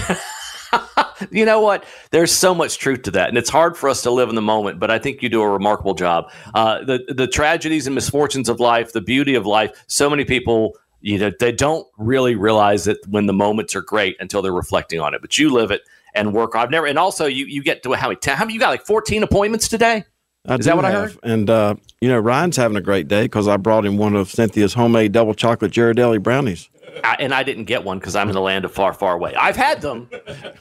You 1.30 1.46
know 1.46 1.62
what? 1.62 1.86
There's 2.10 2.32
so 2.32 2.56
much 2.56 2.80
truth 2.80 3.04
to 3.04 3.12
that 3.12 3.30
and 3.30 3.38
it's 3.38 3.50
hard 3.50 3.78
for 3.78 3.88
us 3.88 4.02
to 4.02 4.12
live 4.12 4.30
in 4.30 4.36
the 4.36 4.42
moment 4.42 4.80
but 4.80 4.90
i 4.90 4.98
think 4.98 5.22
you 5.22 5.30
do 5.30 5.42
a 5.42 5.48
remarkable 5.48 5.94
job. 5.94 6.32
Uh, 6.56 6.84
the 6.84 7.14
the 7.14 7.28
tragedies 7.28 7.86
and 7.86 7.94
misfortunes 7.94 8.50
of 8.50 8.60
life 8.60 8.92
the 8.92 9.02
beauty 9.02 9.36
of 9.36 9.46
life 9.46 9.72
so 9.88 10.10
many 10.10 10.26
people 10.26 10.76
you 11.00 11.20
know 11.20 11.32
they 11.40 11.52
don't 11.52 11.88
really 11.98 12.36
realize 12.36 12.88
it 12.88 12.98
when 13.08 13.28
the 13.28 13.34
moments 13.34 13.76
are 13.76 13.82
great 13.82 14.16
until 14.20 14.42
they're 14.42 14.52
reflecting 14.52 15.00
on 15.00 15.14
it 15.14 15.22
but 15.22 15.38
you 15.38 15.52
live 15.52 15.70
it 15.70 15.84
and 16.14 16.34
work. 16.34 16.56
I've 16.56 16.70
never, 16.70 16.88
and 16.88 17.00
also 17.00 17.26
you 17.26 17.46
you 17.46 17.64
get 17.64 17.84
to 17.84 17.94
how 17.94 18.10
many? 18.10 18.20
How 18.24 18.46
many? 18.46 18.54
You 18.54 18.60
got 18.60 18.70
like 18.70 18.86
fourteen 18.86 19.24
appointments 19.24 19.68
today. 19.68 20.06
I 20.48 20.56
Is 20.56 20.66
that 20.66 20.76
what 20.76 20.86
have. 20.86 20.94
I 20.94 20.98
heard? 20.98 21.18
And 21.24 21.50
uh, 21.50 21.76
you 22.00 22.10
know, 22.10 22.20
Ryan's 22.20 22.58
having 22.58 22.78
a 22.78 22.82
great 22.82 23.08
day 23.08 23.24
because 23.24 23.48
I 23.48 23.58
brought 23.58 23.86
him 23.86 23.98
one 23.98 24.16
of 24.16 24.30
Cynthia's 24.30 24.74
homemade 24.74 25.12
double 25.12 25.36
chocolate 25.36 25.72
Ghirardelli 25.72 26.22
brownies. 26.22 26.70
I, 27.04 27.16
and 27.20 27.34
I 27.34 27.44
didn't 27.44 27.66
get 27.66 27.84
one 27.84 28.00
because 28.00 28.16
I'm 28.16 28.28
in 28.28 28.34
the 28.34 28.42
land 28.42 28.66
of 28.66 28.72
far, 28.72 28.94
far 28.94 29.14
away. 29.14 29.34
I've 29.36 29.56
had 29.56 29.82
them, 29.82 30.10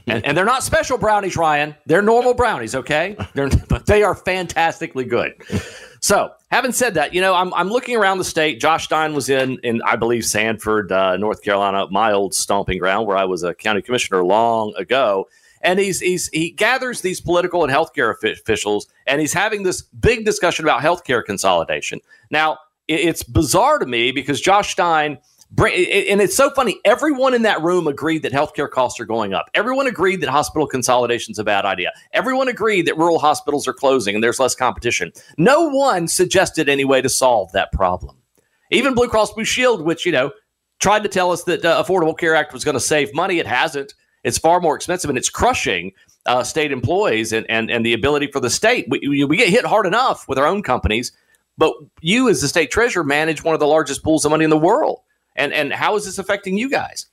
and, 0.06 0.24
and, 0.24 0.36
they're 0.36 0.44
not 0.44 0.62
special 0.62 0.96
brownies, 0.96 1.36
Ryan. 1.36 1.74
They're 1.86 2.02
normal 2.02 2.34
brownies, 2.34 2.74
okay? 2.74 3.16
They're, 3.34 3.50
but 3.68 3.86
they 3.86 4.02
are 4.02 4.14
fantastically 4.14 5.04
good. 5.04 5.34
So, 6.00 6.32
having 6.50 6.72
said 6.72 6.94
that, 6.94 7.14
you 7.14 7.20
know, 7.20 7.34
I'm, 7.34 7.52
I'm 7.54 7.68
looking 7.68 7.94
around 7.94 8.18
the 8.18 8.24
state. 8.24 8.58
Josh 8.58 8.84
Stein 8.84 9.14
was 9.14 9.28
in, 9.28 9.58
in 9.62 9.82
I 9.82 9.96
believe, 9.96 10.24
Sanford, 10.24 10.90
uh, 10.90 11.16
North 11.16 11.42
Carolina, 11.42 11.86
my 11.90 12.12
old 12.12 12.34
stomping 12.34 12.78
ground, 12.78 13.06
where 13.06 13.16
I 13.16 13.24
was 13.24 13.42
a 13.42 13.54
county 13.54 13.82
commissioner 13.82 14.24
long 14.24 14.74
ago 14.76 15.28
and 15.62 15.78
he's 15.78 16.00
he's 16.00 16.28
he 16.28 16.50
gathers 16.50 17.00
these 17.00 17.20
political 17.20 17.62
and 17.64 17.72
healthcare 17.72 18.12
officials, 18.12 18.86
and 19.06 19.20
he's 19.20 19.32
having 19.32 19.62
this 19.62 19.82
big 19.82 20.24
discussion 20.24 20.64
about 20.64 20.80
healthcare 20.80 21.24
consolidation. 21.24 22.00
Now, 22.30 22.58
it's 22.88 23.22
bizarre 23.22 23.78
to 23.78 23.86
me 23.86 24.10
because 24.10 24.40
Josh 24.40 24.72
Stein 24.72 25.18
and 25.58 26.20
it's 26.20 26.36
so 26.36 26.50
funny. 26.50 26.80
Everyone 26.84 27.34
in 27.34 27.42
that 27.42 27.60
room 27.60 27.86
agreed 27.86 28.22
that 28.22 28.32
healthcare 28.32 28.70
costs 28.70 29.00
are 29.00 29.04
going 29.04 29.34
up. 29.34 29.50
Everyone 29.54 29.86
agreed 29.86 30.20
that 30.20 30.30
hospital 30.30 30.66
consolidation 30.66 31.32
is 31.32 31.38
a 31.38 31.44
bad 31.44 31.64
idea. 31.64 31.92
Everyone 32.12 32.48
agreed 32.48 32.86
that 32.86 32.96
rural 32.96 33.18
hospitals 33.18 33.66
are 33.66 33.72
closing 33.72 34.14
and 34.14 34.22
there's 34.22 34.38
less 34.38 34.54
competition. 34.54 35.12
No 35.38 35.68
one 35.68 36.06
suggested 36.06 36.68
any 36.68 36.84
way 36.84 37.02
to 37.02 37.08
solve 37.08 37.50
that 37.52 37.72
problem. 37.72 38.16
Even 38.70 38.94
Blue 38.94 39.08
Cross 39.08 39.32
Blue 39.32 39.44
Shield, 39.44 39.82
which 39.82 40.06
you 40.06 40.12
know 40.12 40.30
tried 40.78 41.02
to 41.02 41.08
tell 41.08 41.32
us 41.32 41.44
that 41.44 41.64
uh, 41.64 41.82
Affordable 41.82 42.16
Care 42.16 42.36
Act 42.36 42.52
was 42.52 42.64
going 42.64 42.74
to 42.74 42.80
save 42.80 43.12
money, 43.12 43.38
it 43.38 43.46
hasn't. 43.46 43.94
It's 44.22 44.38
far 44.38 44.60
more 44.60 44.76
expensive 44.76 45.08
and 45.08 45.18
it's 45.18 45.30
crushing 45.30 45.92
uh, 46.26 46.44
state 46.44 46.70
employees 46.70 47.32
and, 47.32 47.44
and 47.50 47.70
and 47.70 47.84
the 47.84 47.92
ability 47.92 48.28
for 48.28 48.38
the 48.38 48.50
state. 48.50 48.86
We, 48.88 49.24
we 49.24 49.36
get 49.36 49.48
hit 49.48 49.64
hard 49.64 49.86
enough 49.86 50.28
with 50.28 50.38
our 50.38 50.46
own 50.46 50.62
companies, 50.62 51.10
but 51.58 51.74
you 52.00 52.28
as 52.28 52.40
the 52.40 52.46
state 52.46 52.70
treasurer 52.70 53.02
manage 53.02 53.42
one 53.42 53.54
of 53.54 53.60
the 53.60 53.66
largest 53.66 54.04
pools 54.04 54.24
of 54.24 54.30
money 54.30 54.44
in 54.44 54.50
the 54.50 54.56
world 54.56 55.00
and 55.40 55.52
and 55.52 55.72
how 55.72 55.96
is 55.96 56.04
this 56.04 56.18
affecting 56.18 56.56
you 56.56 56.70
guys? 56.70 57.06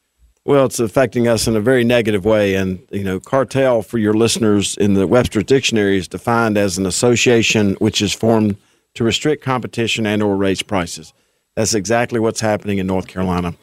Well, 0.47 0.65
it's 0.65 0.79
affecting 0.79 1.27
us 1.27 1.45
in 1.45 1.57
a 1.57 1.59
very 1.59 1.83
negative 1.83 2.23
way. 2.23 2.55
And, 2.55 2.79
you 2.89 3.03
know, 3.03 3.19
cartel 3.19 3.81
for 3.81 3.97
your 3.97 4.13
listeners 4.13 4.77
in 4.77 4.93
the 4.93 5.05
Webster 5.05 5.41
Dictionary 5.41 5.97
is 5.97 6.07
defined 6.07 6.57
as 6.57 6.77
an 6.77 6.85
association 6.85 7.73
which 7.79 8.01
is 8.01 8.13
formed 8.13 8.55
to 8.93 9.03
restrict 9.03 9.43
competition 9.43 10.05
and 10.05 10.23
or 10.23 10.37
raise 10.37 10.61
prices. 10.61 11.11
That's 11.55 11.73
exactly 11.73 12.21
what's 12.21 12.39
happening 12.39 12.77
in 12.77 12.87
North 12.87 13.07
Carolina. 13.07 13.55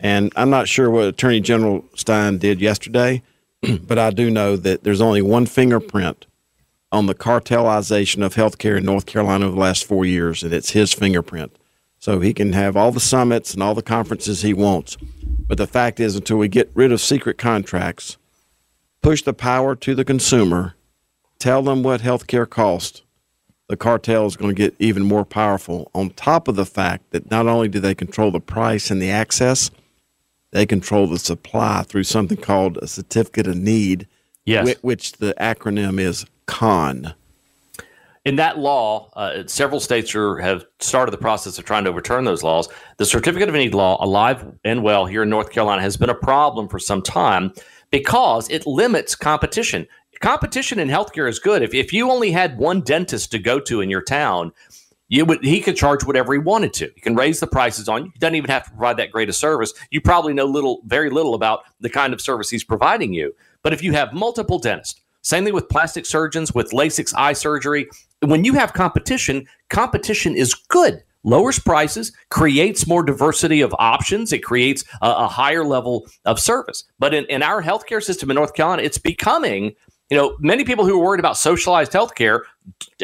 And 0.00 0.32
I'm 0.34 0.48
not 0.48 0.68
sure 0.68 0.88
what 0.88 1.04
Attorney 1.04 1.40
General 1.40 1.84
Stein 1.96 2.38
did 2.38 2.62
yesterday, 2.62 3.22
but 3.82 3.98
I 3.98 4.08
do 4.08 4.30
know 4.30 4.56
that 4.56 4.84
there's 4.84 5.02
only 5.02 5.20
one 5.20 5.44
fingerprint 5.44 6.24
on 6.90 7.06
the 7.06 7.14
cartelization 7.14 8.24
of 8.24 8.36
healthcare 8.36 8.78
in 8.78 8.86
North 8.86 9.04
Carolina 9.04 9.44
over 9.44 9.54
the 9.54 9.60
last 9.60 9.84
four 9.84 10.06
years, 10.06 10.42
and 10.42 10.54
it's 10.54 10.70
his 10.70 10.94
fingerprint. 10.94 11.54
So 12.02 12.18
he 12.18 12.34
can 12.34 12.52
have 12.52 12.76
all 12.76 12.90
the 12.90 12.98
summits 12.98 13.54
and 13.54 13.62
all 13.62 13.76
the 13.76 13.80
conferences 13.80 14.42
he 14.42 14.52
wants. 14.52 14.96
But 15.46 15.56
the 15.56 15.68
fact 15.68 16.00
is, 16.00 16.16
until 16.16 16.36
we 16.36 16.48
get 16.48 16.68
rid 16.74 16.90
of 16.90 17.00
secret 17.00 17.38
contracts, 17.38 18.16
push 19.02 19.22
the 19.22 19.32
power 19.32 19.76
to 19.76 19.94
the 19.94 20.04
consumer, 20.04 20.74
tell 21.38 21.62
them 21.62 21.84
what 21.84 22.00
health 22.00 22.26
care 22.26 22.44
costs, 22.44 23.02
the 23.68 23.76
cartel 23.76 24.26
is 24.26 24.34
going 24.34 24.52
to 24.52 24.60
get 24.60 24.74
even 24.80 25.04
more 25.04 25.24
powerful. 25.24 25.92
On 25.94 26.10
top 26.10 26.48
of 26.48 26.56
the 26.56 26.66
fact 26.66 27.12
that 27.12 27.30
not 27.30 27.46
only 27.46 27.68
do 27.68 27.78
they 27.78 27.94
control 27.94 28.32
the 28.32 28.40
price 28.40 28.90
and 28.90 29.00
the 29.00 29.10
access, 29.10 29.70
they 30.50 30.66
control 30.66 31.06
the 31.06 31.20
supply 31.20 31.84
through 31.84 32.02
something 32.02 32.36
called 32.36 32.78
a 32.78 32.88
certificate 32.88 33.46
of 33.46 33.56
need, 33.56 34.08
yes. 34.44 34.76
which 34.82 35.12
the 35.12 35.36
acronym 35.38 36.00
is 36.00 36.26
CON 36.46 37.14
in 38.24 38.36
that 38.36 38.58
law, 38.58 39.10
uh, 39.14 39.42
several 39.46 39.80
states 39.80 40.14
are, 40.14 40.38
have 40.38 40.64
started 40.78 41.10
the 41.10 41.18
process 41.18 41.58
of 41.58 41.64
trying 41.64 41.84
to 41.84 41.90
overturn 41.90 42.24
those 42.24 42.42
laws. 42.42 42.68
The 42.98 43.06
certificate 43.06 43.48
of 43.48 43.54
need 43.54 43.74
law, 43.74 44.02
alive 44.02 44.44
and 44.64 44.82
well 44.82 45.06
here 45.06 45.24
in 45.24 45.30
North 45.30 45.50
Carolina, 45.50 45.82
has 45.82 45.96
been 45.96 46.10
a 46.10 46.14
problem 46.14 46.68
for 46.68 46.78
some 46.78 47.02
time 47.02 47.52
because 47.90 48.48
it 48.48 48.66
limits 48.66 49.16
competition. 49.16 49.88
Competition 50.20 50.78
in 50.78 50.88
healthcare 50.88 51.28
is 51.28 51.40
good. 51.40 51.62
If, 51.62 51.74
if 51.74 51.92
you 51.92 52.10
only 52.10 52.30
had 52.30 52.58
one 52.58 52.80
dentist 52.82 53.32
to 53.32 53.40
go 53.40 53.58
to 53.58 53.80
in 53.80 53.90
your 53.90 54.02
town, 54.02 54.52
you 55.08 55.24
would 55.24 55.42
he 55.42 55.60
could 55.60 55.76
charge 55.76 56.04
whatever 56.04 56.32
he 56.32 56.38
wanted 56.38 56.72
to. 56.74 56.92
He 56.94 57.00
can 57.00 57.16
raise 57.16 57.40
the 57.40 57.48
prices 57.48 57.88
on 57.88 58.04
you. 58.04 58.10
He 58.14 58.18
doesn't 58.20 58.36
even 58.36 58.48
have 58.48 58.64
to 58.64 58.70
provide 58.70 58.98
that 58.98 59.10
great 59.10 59.28
a 59.28 59.32
service. 59.32 59.74
You 59.90 60.00
probably 60.00 60.32
know 60.32 60.46
little, 60.46 60.80
very 60.86 61.10
little 61.10 61.34
about 61.34 61.64
the 61.80 61.90
kind 61.90 62.14
of 62.14 62.20
service 62.20 62.48
he's 62.48 62.62
providing 62.62 63.12
you. 63.12 63.34
But 63.62 63.72
if 63.72 63.82
you 63.82 63.92
have 63.94 64.12
multiple 64.12 64.60
dentists, 64.60 65.00
same 65.22 65.44
thing 65.44 65.54
with 65.54 65.68
plastic 65.68 66.06
surgeons, 66.06 66.54
with 66.54 66.70
LASIK 66.70 67.12
eye 67.16 67.32
surgery. 67.32 67.88
When 68.22 68.44
you 68.44 68.54
have 68.54 68.72
competition, 68.72 69.46
competition 69.68 70.36
is 70.36 70.54
good. 70.54 71.02
Lowers 71.24 71.58
prices, 71.58 72.12
creates 72.30 72.86
more 72.86 73.02
diversity 73.02 73.60
of 73.60 73.74
options. 73.78 74.32
It 74.32 74.42
creates 74.42 74.84
a, 75.02 75.10
a 75.10 75.28
higher 75.28 75.64
level 75.64 76.06
of 76.24 76.40
service. 76.40 76.84
But 76.98 77.14
in, 77.14 77.24
in 77.26 77.42
our 77.42 77.62
healthcare 77.62 78.02
system 78.02 78.30
in 78.30 78.34
North 78.34 78.54
Carolina, 78.54 78.82
it's 78.82 78.98
becoming, 78.98 79.74
you 80.10 80.16
know, 80.16 80.36
many 80.40 80.64
people 80.64 80.84
who 80.84 81.00
are 81.00 81.04
worried 81.04 81.20
about 81.20 81.36
socialized 81.36 81.92
healthcare, 81.92 82.40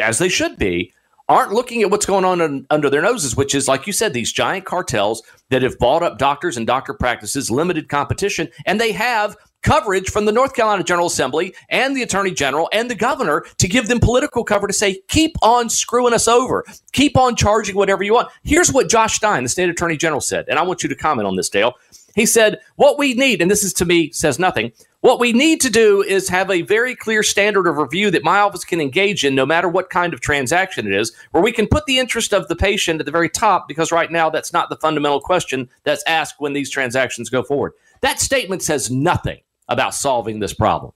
as 0.00 0.18
they 0.18 0.28
should 0.28 0.58
be, 0.58 0.92
aren't 1.28 1.52
looking 1.52 1.82
at 1.82 1.90
what's 1.90 2.06
going 2.06 2.25
on 2.25 2.66
under 2.70 2.90
their 2.90 3.02
noses, 3.02 3.37
which 3.37 3.54
is, 3.54 3.68
like 3.68 3.87
you 3.87 3.92
said, 3.92 4.14
these 4.14 4.32
giant 4.32 4.64
cartels 4.64 5.22
that 5.50 5.62
have 5.62 5.78
bought 5.78 6.02
up 6.02 6.18
doctors 6.18 6.56
and 6.56 6.66
doctor 6.66 6.94
practices, 6.94 7.50
limited 7.50 7.88
competition, 7.88 8.48
and 8.66 8.80
they 8.80 8.92
have 8.92 9.37
coverage 9.62 10.10
from 10.10 10.24
the 10.24 10.32
North 10.32 10.54
Carolina 10.54 10.82
General 10.82 11.06
Assembly 11.06 11.54
and 11.68 11.96
the 11.96 12.02
Attorney 12.02 12.30
General 12.30 12.68
and 12.72 12.90
the 12.90 12.94
governor 12.94 13.44
to 13.58 13.68
give 13.68 13.88
them 13.88 14.00
political 14.00 14.44
cover 14.44 14.66
to 14.66 14.72
say, 14.72 15.00
keep 15.08 15.36
on 15.42 15.68
screwing 15.68 16.14
us 16.14 16.28
over, 16.28 16.64
keep 16.92 17.16
on 17.16 17.36
charging 17.36 17.76
whatever 17.76 18.02
you 18.02 18.14
want. 18.14 18.28
Here's 18.42 18.72
what 18.72 18.88
Josh 18.88 19.16
Stein, 19.16 19.42
the 19.42 19.48
state 19.48 19.68
attorney 19.68 19.96
general, 19.96 20.20
said, 20.20 20.46
and 20.48 20.58
I 20.58 20.62
want 20.62 20.82
you 20.82 20.88
to 20.88 20.94
comment 20.94 21.26
on 21.26 21.36
this, 21.36 21.48
Dale. 21.48 21.74
He 22.14 22.26
said, 22.26 22.58
What 22.76 22.98
we 22.98 23.14
need, 23.14 23.40
and 23.40 23.50
this 23.50 23.62
is 23.62 23.72
to 23.74 23.84
me, 23.84 24.10
says 24.10 24.38
nothing. 24.38 24.72
What 25.00 25.20
we 25.20 25.32
need 25.32 25.60
to 25.60 25.70
do 25.70 26.02
is 26.02 26.28
have 26.28 26.50
a 26.50 26.62
very 26.62 26.96
clear 26.96 27.22
standard 27.22 27.68
of 27.68 27.76
review 27.76 28.10
that 28.10 28.24
my 28.24 28.40
office 28.40 28.64
can 28.64 28.80
engage 28.80 29.24
in 29.24 29.36
no 29.36 29.46
matter 29.46 29.68
what 29.68 29.90
kind 29.90 30.12
of 30.12 30.20
transaction 30.20 30.88
it 30.88 30.92
is, 30.92 31.14
where 31.30 31.42
we 31.42 31.52
can 31.52 31.68
put 31.68 31.86
the 31.86 32.00
interest 32.00 32.34
of 32.34 32.48
the 32.48 32.56
patient 32.56 32.98
at 32.98 33.06
the 33.06 33.12
very 33.12 33.28
top, 33.28 33.68
because 33.68 33.92
right 33.92 34.10
now 34.10 34.28
that's 34.28 34.52
not 34.52 34.68
the 34.68 34.76
fundamental 34.76 35.20
question 35.20 35.68
that's 35.84 36.02
asked 36.08 36.40
when 36.40 36.52
these 36.52 36.70
transactions 36.70 37.30
go 37.30 37.44
forward. 37.44 37.74
That 38.00 38.18
statement 38.18 38.62
says 38.62 38.90
nothing 38.90 39.38
about 39.68 39.94
solving 39.94 40.40
this 40.40 40.54
problem. 40.54 40.92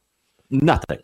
Nothing. 0.50 0.98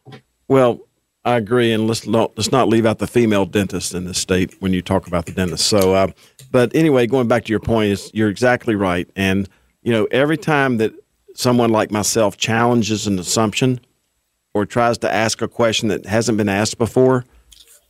Well, 0.48 0.80
I 1.24 1.36
agree, 1.36 1.72
and 1.72 1.86
let's 1.86 2.06
not 2.06 2.32
let's 2.36 2.52
not 2.52 2.68
leave 2.68 2.86
out 2.86 2.98
the 2.98 3.06
female 3.06 3.44
dentist 3.44 3.94
in 3.94 4.04
this 4.04 4.18
state 4.18 4.54
when 4.60 4.72
you 4.72 4.80
talk 4.80 5.06
about 5.06 5.26
the 5.26 5.32
dentist. 5.32 5.66
So, 5.66 5.94
uh, 5.94 6.08
but 6.50 6.74
anyway, 6.74 7.06
going 7.06 7.28
back 7.28 7.44
to 7.44 7.50
your 7.50 7.60
point, 7.60 7.90
is 7.90 8.10
you're 8.14 8.30
exactly 8.30 8.74
right, 8.74 9.08
and 9.16 9.48
you 9.82 9.92
know 9.92 10.06
every 10.10 10.38
time 10.38 10.78
that 10.78 10.92
someone 11.34 11.70
like 11.70 11.90
myself 11.90 12.36
challenges 12.36 13.06
an 13.06 13.18
assumption 13.18 13.80
or 14.54 14.64
tries 14.66 14.98
to 14.98 15.12
ask 15.12 15.42
a 15.42 15.48
question 15.48 15.88
that 15.88 16.06
hasn't 16.06 16.38
been 16.38 16.48
asked 16.48 16.78
before, 16.78 17.24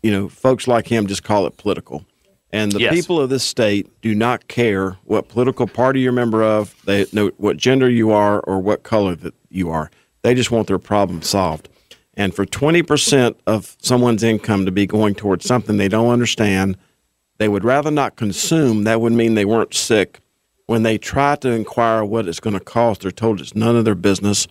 you 0.02 0.10
know, 0.10 0.28
folks 0.28 0.68
like 0.68 0.86
him 0.86 1.06
just 1.06 1.22
call 1.22 1.46
it 1.46 1.56
political. 1.56 2.04
And 2.50 2.72
the 2.72 2.80
yes. 2.80 2.94
people 2.94 3.20
of 3.20 3.28
this 3.28 3.44
state 3.44 3.88
do 4.00 4.14
not 4.14 4.48
care 4.48 4.96
what 5.04 5.28
political 5.28 5.66
party 5.66 6.00
you're 6.00 6.12
a 6.12 6.14
member 6.14 6.42
of, 6.42 6.74
they 6.86 7.06
know 7.12 7.30
what 7.36 7.58
gender 7.58 7.90
you 7.90 8.10
are 8.10 8.40
or 8.40 8.58
what 8.58 8.82
color 8.82 9.14
that 9.16 9.34
you 9.50 9.70
are. 9.70 9.90
They 10.22 10.34
just 10.34 10.50
want 10.50 10.66
their 10.66 10.78
problem 10.78 11.22
solved. 11.22 11.68
And 12.14 12.34
for 12.34 12.44
20% 12.44 13.36
of 13.46 13.76
someone's 13.80 14.22
income 14.22 14.64
to 14.64 14.72
be 14.72 14.86
going 14.86 15.14
towards 15.14 15.44
something 15.44 15.76
they 15.76 15.88
don't 15.88 16.10
understand, 16.10 16.76
they 17.38 17.48
would 17.48 17.64
rather 17.64 17.90
not 17.90 18.16
consume. 18.16 18.84
That 18.84 19.00
would 19.00 19.12
mean 19.12 19.34
they 19.34 19.44
weren't 19.44 19.74
sick. 19.74 20.20
When 20.66 20.82
they 20.82 20.98
try 20.98 21.36
to 21.36 21.50
inquire 21.50 22.04
what 22.04 22.26
it's 22.26 22.40
going 22.40 22.58
to 22.58 22.64
cost, 22.64 23.02
they're 23.02 23.10
told 23.10 23.40
it's 23.40 23.54
none 23.54 23.76
of 23.76 23.84
their 23.84 23.94
business. 23.94 24.48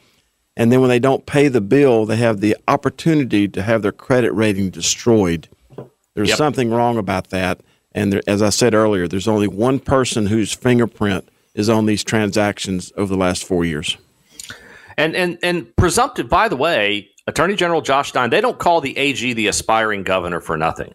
And 0.55 0.71
then 0.71 0.81
when 0.81 0.89
they 0.89 0.99
don't 0.99 1.25
pay 1.25 1.49
the 1.49 1.61
bill, 1.61 2.05
they 2.05 2.15
have 2.15 2.39
the 2.39 2.55
opportunity 2.67 3.47
to 3.49 3.61
have 3.61 3.81
their 3.81 3.91
credit 3.91 4.31
rating 4.31 4.69
destroyed. 4.69 5.49
There's 6.15 6.29
yep. 6.29 6.37
something 6.37 6.71
wrong 6.71 6.97
about 6.97 7.29
that. 7.29 7.59
And 7.97 8.13
there, 8.13 8.21
as 8.27 8.43
I 8.43 8.49
said 8.49 8.75
earlier, 8.75 9.07
there's 9.07 9.27
only 9.27 9.47
one 9.47 9.79
person 9.79 10.27
whose 10.27 10.53
fingerprint 10.53 11.27
is 11.55 11.67
on 11.67 11.87
these 11.87 12.03
transactions 12.03 12.93
over 12.95 13.11
the 13.11 13.17
last 13.17 13.43
four 13.43 13.65
years. 13.65 13.97
And 14.97 15.15
and 15.15 15.39
and 15.41 15.75
presumptive, 15.75 16.29
by 16.29 16.47
the 16.47 16.55
way, 16.55 17.09
Attorney 17.25 17.55
General 17.55 17.81
Josh 17.81 18.09
Stein, 18.09 18.29
they 18.29 18.39
don't 18.39 18.59
call 18.59 18.81
the 18.81 18.95
AG 18.95 19.33
the 19.33 19.47
aspiring 19.47 20.03
governor 20.03 20.41
for 20.41 20.57
nothing. 20.57 20.93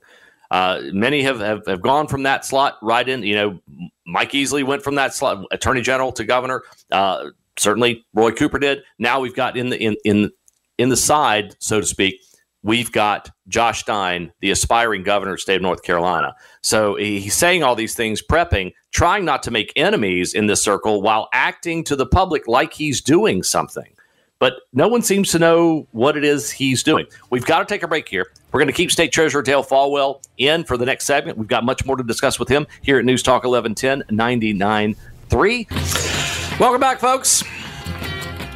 Uh, 0.52 0.80
many 0.92 1.22
have, 1.22 1.40
have, 1.40 1.66
have 1.66 1.80
gone 1.82 2.06
from 2.06 2.22
that 2.22 2.44
slot 2.44 2.78
right 2.82 3.08
in. 3.08 3.24
You 3.24 3.34
know, 3.34 3.60
Mike 4.06 4.30
Easley 4.30 4.62
went 4.62 4.84
from 4.84 4.94
that 4.94 5.12
slot, 5.12 5.44
Attorney 5.50 5.80
General 5.80 6.12
to 6.12 6.24
governor. 6.24 6.62
Uh, 6.92 7.30
certainly, 7.58 8.04
Roy 8.14 8.30
Cooper 8.30 8.60
did. 8.60 8.82
Now 9.00 9.18
we've 9.18 9.34
got 9.34 9.56
in 9.56 9.70
the 9.70 9.82
in 9.82 9.96
in 10.04 10.30
in 10.78 10.88
the 10.88 10.96
side, 10.96 11.56
so 11.58 11.80
to 11.80 11.86
speak, 11.86 12.20
we've 12.62 12.92
got 12.92 13.30
Josh 13.48 13.80
Stein, 13.80 14.32
the 14.40 14.50
aspiring 14.50 15.02
governor 15.02 15.34
of 15.34 15.40
state 15.40 15.56
of 15.56 15.62
North 15.62 15.82
Carolina. 15.82 16.34
So 16.62 16.96
he's 16.96 17.34
saying 17.34 17.62
all 17.62 17.74
these 17.74 17.94
things, 17.94 18.22
prepping, 18.22 18.72
trying 18.90 19.24
not 19.24 19.42
to 19.44 19.50
make 19.50 19.72
enemies 19.76 20.34
in 20.34 20.46
this 20.46 20.62
circle 20.62 21.00
while 21.02 21.28
acting 21.32 21.84
to 21.84 21.96
the 21.96 22.06
public 22.06 22.46
like 22.46 22.72
he's 22.72 23.00
doing 23.00 23.42
something. 23.42 23.92
But 24.38 24.54
no 24.72 24.88
one 24.88 25.02
seems 25.02 25.30
to 25.30 25.38
know 25.38 25.86
what 25.92 26.16
it 26.16 26.24
is 26.24 26.50
he's 26.50 26.82
doing. 26.82 27.06
We've 27.30 27.46
got 27.46 27.60
to 27.60 27.64
take 27.64 27.84
a 27.84 27.88
break 27.88 28.08
here. 28.08 28.26
We're 28.50 28.58
going 28.58 28.66
to 28.66 28.72
keep 28.72 28.90
State 28.90 29.12
Treasurer 29.12 29.42
Dale 29.42 29.62
Folwell 29.62 30.20
in 30.36 30.64
for 30.64 30.76
the 30.76 30.84
next 30.84 31.06
segment. 31.06 31.38
We've 31.38 31.46
got 31.46 31.64
much 31.64 31.86
more 31.86 31.96
to 31.96 32.02
discuss 32.02 32.40
with 32.40 32.48
him 32.48 32.66
here 32.82 32.98
at 32.98 33.04
News 33.04 33.22
Talk 33.22 33.44
1110 33.44 34.16
99.3. 34.16 36.58
Welcome 36.58 36.80
back, 36.80 36.98
folks. 36.98 37.44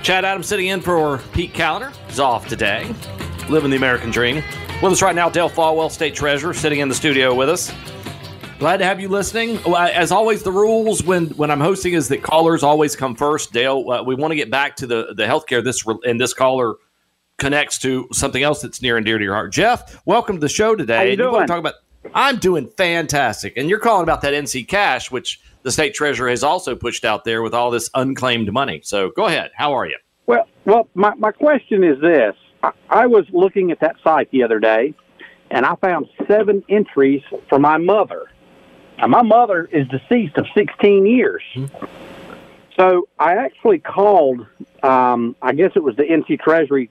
Chad 0.03 0.25
Adams 0.25 0.49
sitting 0.49 0.67
in 0.69 0.81
for 0.81 1.19
Pete 1.33 1.53
Kaliner. 1.53 1.93
He's 2.09 2.19
off 2.19 2.49
today 2.49 2.93
living 3.49 3.71
the 3.71 3.77
American 3.77 4.11
dream. 4.11 4.43
With 4.83 4.93
us 4.93 5.03
right 5.03 5.15
now, 5.15 5.29
Dale 5.29 5.49
Folwell, 5.49 5.91
State 5.91 6.15
Treasurer, 6.15 6.55
sitting 6.55 6.81
in 6.81 6.89
the 6.89 6.95
studio 6.95 7.35
with 7.35 7.49
us. 7.49 7.73
Glad 8.59 8.79
to 8.79 8.85
have 8.85 9.01
you 9.01 9.09
listening. 9.09 9.59
As 9.75 10.11
always, 10.11 10.43
the 10.43 10.53
rules 10.53 11.03
when 11.03 11.27
when 11.31 11.51
I'm 11.51 11.61
hosting 11.61 11.93
is 11.93 12.09
that 12.09 12.23
callers 12.23 12.63
always 12.63 12.97
come 12.97 13.15
first. 13.15 13.53
Dale, 13.53 13.91
uh, 13.91 14.03
we 14.03 14.15
want 14.15 14.33
to 14.33 14.37
get 14.37 14.51
back 14.51 14.77
to 14.77 14.87
the 14.87 15.15
the 15.15 15.25
healthcare. 15.25 15.63
This 15.63 15.85
and 16.05 16.21
this 16.21 16.33
caller 16.33 16.77
connects 17.37 17.79
to 17.81 18.09
something 18.13 18.43
else 18.43 18.63
that's 18.63 18.81
near 18.81 18.97
and 18.97 19.05
dear 19.05 19.19
to 19.19 19.25
your 19.25 19.35
heart. 19.35 19.53
Jeff, 19.53 20.01
welcome 20.07 20.37
to 20.37 20.41
the 20.41 20.49
show 20.49 20.75
today. 20.75 20.97
How 20.97 21.03
you, 21.03 21.17
doing? 21.17 21.33
want 21.33 21.47
to 21.47 21.53
talk 21.53 21.61
about 21.61 21.75
I'm 22.15 22.39
doing 22.39 22.69
fantastic. 22.77 23.55
And 23.57 23.69
you're 23.69 23.79
calling 23.79 24.03
about 24.03 24.23
that 24.23 24.35
NC 24.35 24.69
cash, 24.69 25.11
which 25.11 25.41
the 25.63 25.71
state 25.71 25.95
treasurer 25.95 26.29
has 26.29 26.43
also 26.43 26.75
pushed 26.75 27.05
out 27.05 27.25
there 27.25 27.43
with 27.43 27.55
all 27.55 27.71
this 27.71 27.91
unclaimed 27.95 28.53
money. 28.53 28.81
So 28.85 29.11
go 29.11 29.27
ahead. 29.27 29.51
How 29.55 29.73
are 29.73 29.87
you? 29.87 29.97
Well, 30.27 30.49
well, 30.65 30.89
my, 30.95 31.15
my 31.15 31.33
question 31.33 31.85
is 31.85 32.01
this. 32.01 32.35
I, 32.63 32.73
I 32.89 33.07
was 33.07 33.27
looking 33.31 33.71
at 33.71 33.81
that 33.81 33.97
site 34.03 34.31
the 34.31 34.43
other 34.43 34.59
day, 34.59 34.95
and 35.51 35.65
I 35.65 35.75
found 35.77 36.09
seven 36.27 36.65
entries 36.69 37.23
for 37.49 37.59
my 37.59 37.79
mother. 37.79 38.31
Now, 38.99 39.09
my 39.09 39.23
mother 39.23 39.69
is 39.71 39.87
deceased 39.89 40.37
of 40.39 40.47
16 40.55 41.07
years. 41.07 41.43
So 42.79 43.09
I 43.19 43.35
actually 43.37 43.79
called, 43.79 44.47
um, 44.83 45.37
I 45.41 45.53
guess 45.53 45.73
it 45.77 45.83
was 45.83 45.97
the 45.97 46.05
NC 46.05 46.41
Treasury. 46.41 46.91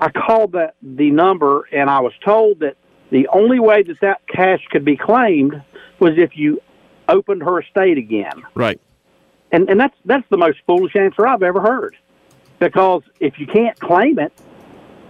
I 0.00 0.10
called 0.10 0.52
that 0.52 0.74
the 0.82 1.10
number, 1.10 1.68
and 1.72 1.88
I 1.88 2.00
was 2.00 2.12
told 2.24 2.60
that 2.60 2.76
the 3.10 3.28
only 3.28 3.58
way 3.58 3.82
that 3.82 4.00
that 4.00 4.26
cash 4.26 4.60
could 4.70 4.84
be 4.84 4.96
claimed 4.96 5.62
was 6.00 6.12
if 6.16 6.36
you 6.36 6.60
opened 7.08 7.42
her 7.42 7.60
estate 7.60 7.98
again. 7.98 8.42
Right. 8.54 8.80
And 9.52 9.68
and 9.70 9.78
that's 9.78 9.94
that's 10.04 10.28
the 10.30 10.36
most 10.36 10.58
foolish 10.66 10.96
answer 10.96 11.26
I've 11.26 11.42
ever 11.42 11.60
heard. 11.60 11.96
Because 12.58 13.02
if 13.20 13.38
you 13.38 13.46
can't 13.46 13.78
claim 13.78 14.18
it, 14.18 14.32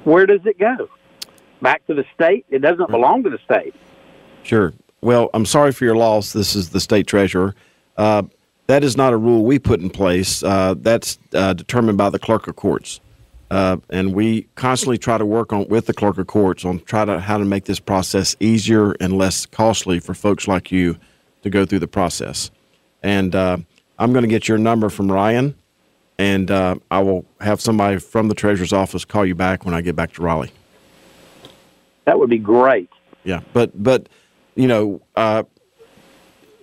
where 0.05 0.27
does 0.27 0.45
it 0.45 0.59
go? 0.59 0.89
Back 1.61 1.87
to 1.87 1.95
the 1.95 2.05
state? 2.15 2.47
It 2.51 2.61
doesn't 2.61 2.91
belong 2.91 3.23
to 3.25 3.31
the 3.31 3.39
state. 3.45 3.75
Sure. 4.43 4.73
Well, 5.01 5.31
I'm 5.35 5.47
sorry 5.47 5.73
for 5.73 5.85
your 5.85 5.97
loss. 5.97 6.33
This 6.33 6.55
is 6.55 6.71
the 6.71 6.81
state 6.81 7.07
treasurer. 7.07 7.55
Uh, 7.97 8.23
that 8.67 8.83
is 8.83 8.97
not 8.97 9.13
a 9.13 9.17
rule 9.17 9.45
we 9.45 9.59
put 9.59 9.81
in 9.81 9.91
place. 9.91 10.43
Uh, 10.43 10.75
that's 10.79 11.19
uh, 11.35 11.53
determined 11.53 11.99
by 11.99 12.11
the 12.11 12.19
clerk 12.19 12.49
of 12.49 12.57
courts, 12.57 13.01
uh, 13.51 13.77
and 13.91 14.15
we 14.15 14.49
constantly 14.55 14.97
try 14.97 15.19
to 15.19 15.27
work 15.27 15.53
on 15.53 15.69
with 15.69 15.87
the 15.87 15.93
clerk 15.93 16.17
of 16.17 16.27
courts 16.27 16.65
on 16.65 16.81
try 16.81 17.05
to 17.05 17.21
how 17.21 17.37
to 17.37 17.45
make 17.45 17.65
this 17.65 17.79
process 17.79 18.35
easier 18.41 18.93
and 19.01 19.19
less 19.19 19.45
costly 19.45 20.01
for 20.01 20.15
folks 20.15 20.49
like 20.49 20.73
you 20.73 20.97
to 21.43 21.51
go 21.51 21.67
through 21.67 21.81
the 21.81 21.87
process. 21.87 22.51
And 23.03 23.35
uh, 23.35 23.59
I'm 23.99 24.13
going 24.13 24.23
to 24.23 24.29
get 24.29 24.49
your 24.49 24.57
number 24.57 24.89
from 24.89 25.13
Ryan, 25.13 25.55
and 26.19 26.51
uh, 26.51 26.77
I 26.91 27.01
will 27.01 27.25
have 27.41 27.61
somebody 27.61 27.99
from 27.99 28.29
the 28.29 28.35
treasurer's 28.35 28.73
office 28.73 29.05
call 29.05 29.27
you 29.27 29.35
back 29.35 29.65
when 29.65 29.75
I 29.75 29.81
get 29.81 29.97
back 29.97 30.13
to 30.15 30.23
Raleigh. 30.23 30.53
That 32.05 32.19
would 32.19 32.31
be 32.31 32.39
great. 32.39 32.91
Yeah, 33.25 33.41
but 33.53 33.71
but 33.83 34.09
you 34.55 34.69
know, 34.69 35.01
uh, 35.17 35.45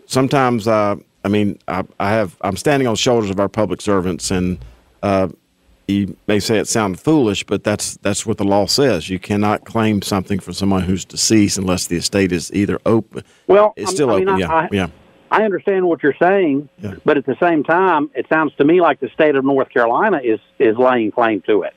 sometimes 0.05 0.67
uh, 0.67 0.95
I 1.23 1.27
mean, 1.27 1.59
I, 1.67 1.83
I 1.99 2.11
have 2.11 2.37
I'm 2.41 2.57
standing 2.57 2.87
on 2.87 2.93
the 2.93 2.99
shoulders 2.99 3.29
of 3.29 3.39
our 3.39 3.49
public 3.49 3.81
servants, 3.81 4.31
and 4.31 4.63
uh, 5.03 5.29
you 5.87 6.15
may 6.27 6.39
say 6.39 6.57
it 6.57 6.67
sounds 6.67 7.01
foolish, 7.01 7.43
but 7.43 7.63
that's 7.63 7.97
that's 7.97 8.25
what 8.25 8.37
the 8.37 8.43
law 8.43 8.65
says. 8.65 9.09
You 9.09 9.19
cannot 9.19 9.65
claim 9.65 10.01
something 10.01 10.39
from 10.39 10.53
someone 10.53 10.83
who's 10.83 11.05
deceased 11.05 11.57
unless 11.57 11.87
the 11.87 11.97
estate 11.97 12.31
is 12.31 12.51
either 12.53 12.79
open. 12.85 13.23
Well, 13.47 13.73
it's 13.75 13.91
still 13.91 14.11
I 14.11 14.19
mean, 14.19 14.29
open. 14.29 14.43
I, 14.43 14.61
yeah, 14.61 14.67
yeah. 14.71 14.87
I 15.31 15.43
understand 15.45 15.87
what 15.87 16.03
you're 16.03 16.15
saying, 16.21 16.67
Yeah. 16.81 16.95
but 17.05 17.17
at 17.17 17.25
the 17.25 17.37
same 17.41 17.63
time, 17.63 18.11
it 18.13 18.27
sounds 18.27 18.53
to 18.55 18.65
me 18.65 18.81
like 18.81 18.99
the 18.99 19.09
state 19.09 19.35
of 19.35 19.45
North 19.45 19.69
Carolina 19.69 20.19
is 20.21 20.39
is 20.59 20.77
laying 20.77 21.11
claim 21.11 21.41
to 21.47 21.63
it. 21.63 21.73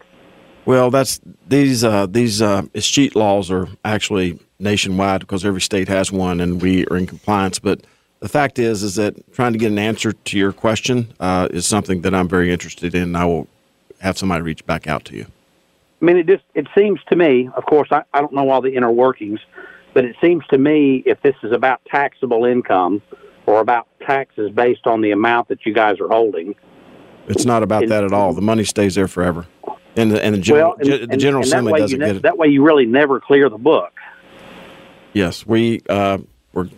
Well, 0.67 0.91
that's 0.91 1.21
these 1.49 1.85
uh, 1.85 2.07
these 2.07 2.43
uh, 2.43 2.63
escheat 2.75 3.15
laws 3.15 3.51
are 3.51 3.69
actually 3.85 4.41
nationwide 4.59 5.21
because 5.21 5.45
every 5.45 5.61
state 5.61 5.89
has 5.89 6.11
one, 6.11 6.41
and 6.41 6.61
we 6.61 6.85
are 6.87 6.97
in 6.97 7.07
compliance. 7.07 7.61
But 7.61 7.83
the 8.19 8.29
fact 8.29 8.59
is, 8.59 8.83
is 8.83 8.97
that 8.97 9.15
trying 9.33 9.53
to 9.53 9.59
get 9.59 9.71
an 9.71 9.79
answer 9.79 10.13
to 10.13 10.39
your 10.39 10.53
question 10.53 11.13
uh, 11.21 11.49
is 11.51 11.65
something 11.67 12.01
that 12.03 12.15
I'm 12.15 12.29
very 12.29 12.51
interested 12.51 12.95
in. 12.95 13.03
And 13.03 13.17
I 13.17 13.25
will 13.25 13.47
have 14.01 14.19
somebody 14.19 14.43
reach 14.43 14.67
back 14.67 14.87
out 14.89 15.05
to 15.07 15.17
you. 15.17 15.27
I 16.03 16.05
mean, 16.05 16.17
it 16.17 16.27
just 16.27 16.45
it 16.55 16.67
seems 16.77 17.01
to 17.09 17.15
me. 17.15 17.49
Of 17.57 17.67
course, 17.67 17.89
I, 17.93 18.03
I 18.13 18.21
don't 18.21 18.33
know 18.33 18.51
all 18.51 18.63
the 18.63 18.75
inner 18.75 18.91
workings, 18.91 19.39
but 19.93 20.05
it 20.05 20.17
seems 20.21 20.45
to 20.49 20.59
me 20.59 21.05
if 21.07 21.21
this 21.23 21.37
is 21.45 21.53
about 21.53 21.85
taxable 21.85 22.45
income 22.47 23.01
or 23.47 23.61
about 23.61 23.87
taxes 24.07 24.51
based 24.51 24.87
on 24.87 25.01
the 25.01 25.11
amount 25.11 25.49
that 25.49 25.65
you 25.67 25.73
guys 25.73 26.01
are 26.01 26.09
holding. 26.09 26.55
It's 27.29 27.45
not 27.45 27.63
about 27.63 27.83
And- 27.85 27.93
that 27.93 28.05
at 28.05 28.13
all. 28.13 28.33
The 28.33 28.43
money 28.43 28.65
stays 28.65 28.95
there 28.95 29.09
forever, 29.09 29.47
and 29.97 30.11
the 30.11 30.23
and 30.23 30.35
the 30.35 30.41
general, 30.41 30.71
well, 30.71 30.77
and, 30.79 31.09
ge- 31.09 31.11
the 31.11 31.17
general 31.17 31.43
assembly 31.43 31.79
doesn't 31.81 31.99
ne- 31.99 32.07
get 32.07 32.17
it. 32.17 32.23
That 32.23 32.37
way, 32.37 32.49
you 32.49 32.63
really 32.63 32.87
never 32.87 33.21
clear 33.21 33.49
the 33.49 33.59
book. 33.59 33.93
Yes, 35.13 35.47
we 35.47 35.81
uh, 35.89 36.19
we're, 36.53 36.69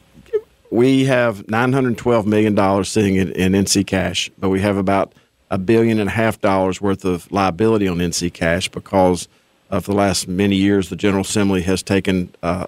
we 0.70 1.04
have 1.06 1.48
nine 1.48 1.72
hundred 1.72 1.98
twelve 1.98 2.26
million 2.26 2.54
dollars 2.54 2.88
sitting 2.88 3.16
in, 3.16 3.32
in 3.32 3.52
NC 3.52 3.86
cash, 3.86 4.30
but 4.38 4.50
we 4.50 4.60
have 4.60 4.76
about 4.76 5.14
a 5.50 5.58
billion 5.58 5.98
and 5.98 6.08
a 6.08 6.12
half 6.12 6.40
dollars 6.40 6.80
worth 6.80 7.04
of 7.04 7.30
liability 7.32 7.88
on 7.88 7.98
NC 7.98 8.32
cash 8.32 8.68
because 8.68 9.28
of 9.70 9.86
the 9.86 9.92
last 9.94 10.28
many 10.28 10.56
years, 10.56 10.90
the 10.90 10.96
General 10.96 11.22
Assembly 11.22 11.62
has 11.62 11.82
taken 11.82 12.32
uh, 12.42 12.66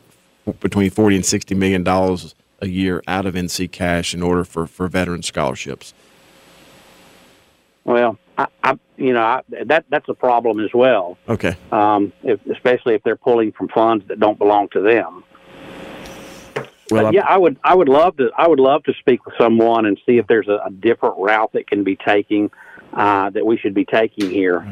between 0.61 0.91
forty 0.91 1.15
and 1.15 1.25
sixty 1.27 1.55
million 1.55 1.85
dollars 1.85 2.35
a 2.61 2.69
year 2.69 3.03
out 3.07 3.27
of 3.27 3.35
NC 3.35 3.71
cash 3.71 4.15
in 4.15 4.23
order 4.23 4.45
for 4.45 4.67
for 4.67 4.89
veteran 4.89 5.23
scholarships. 5.23 5.95
Well, 7.85 8.19
I, 8.37 8.47
I 8.63 8.79
you 8.97 9.13
know 9.13 9.23
I, 9.23 9.43
that 9.65 9.87
that's 9.89 10.09
a 10.09 10.15
problem 10.15 10.61
as 10.61 10.71
well. 10.75 11.19
Okay, 11.29 11.57
um, 11.73 12.13
if, 12.23 12.45
especially 12.47 12.95
if 12.95 13.03
they're 13.03 13.17
pulling 13.17 13.53
from 13.53 13.69
funds 13.69 14.07
that 14.09 14.21
don't 14.21 14.39
belong 14.39 14.69
to 14.71 14.81
them. 14.81 15.25
well, 16.91 17.05
But 17.05 17.15
yeah, 17.15 17.27
I 17.27 17.39
would 17.39 17.59
I 17.65 17.75
would 17.75 17.89
love 17.89 18.17
to 18.19 18.31
I 18.37 18.49
would 18.49 18.61
love 18.61 18.83
to 18.85 18.95
speak 18.95 19.25
with 19.25 19.35
someone 19.39 19.87
and 19.87 19.99
see 20.05 20.19
if 20.19 20.27
there's 20.27 20.49
a, 20.49 20.61
a 20.67 20.71
different 20.71 21.17
route 21.19 21.53
that 21.53 21.67
can 21.67 21.85
be 21.85 21.97
taking 21.97 22.51
uh, 22.93 23.31
that 23.31 23.47
we 23.47 23.57
should 23.57 23.75
be 23.75 23.85
taking 23.85 24.31
here. 24.31 24.67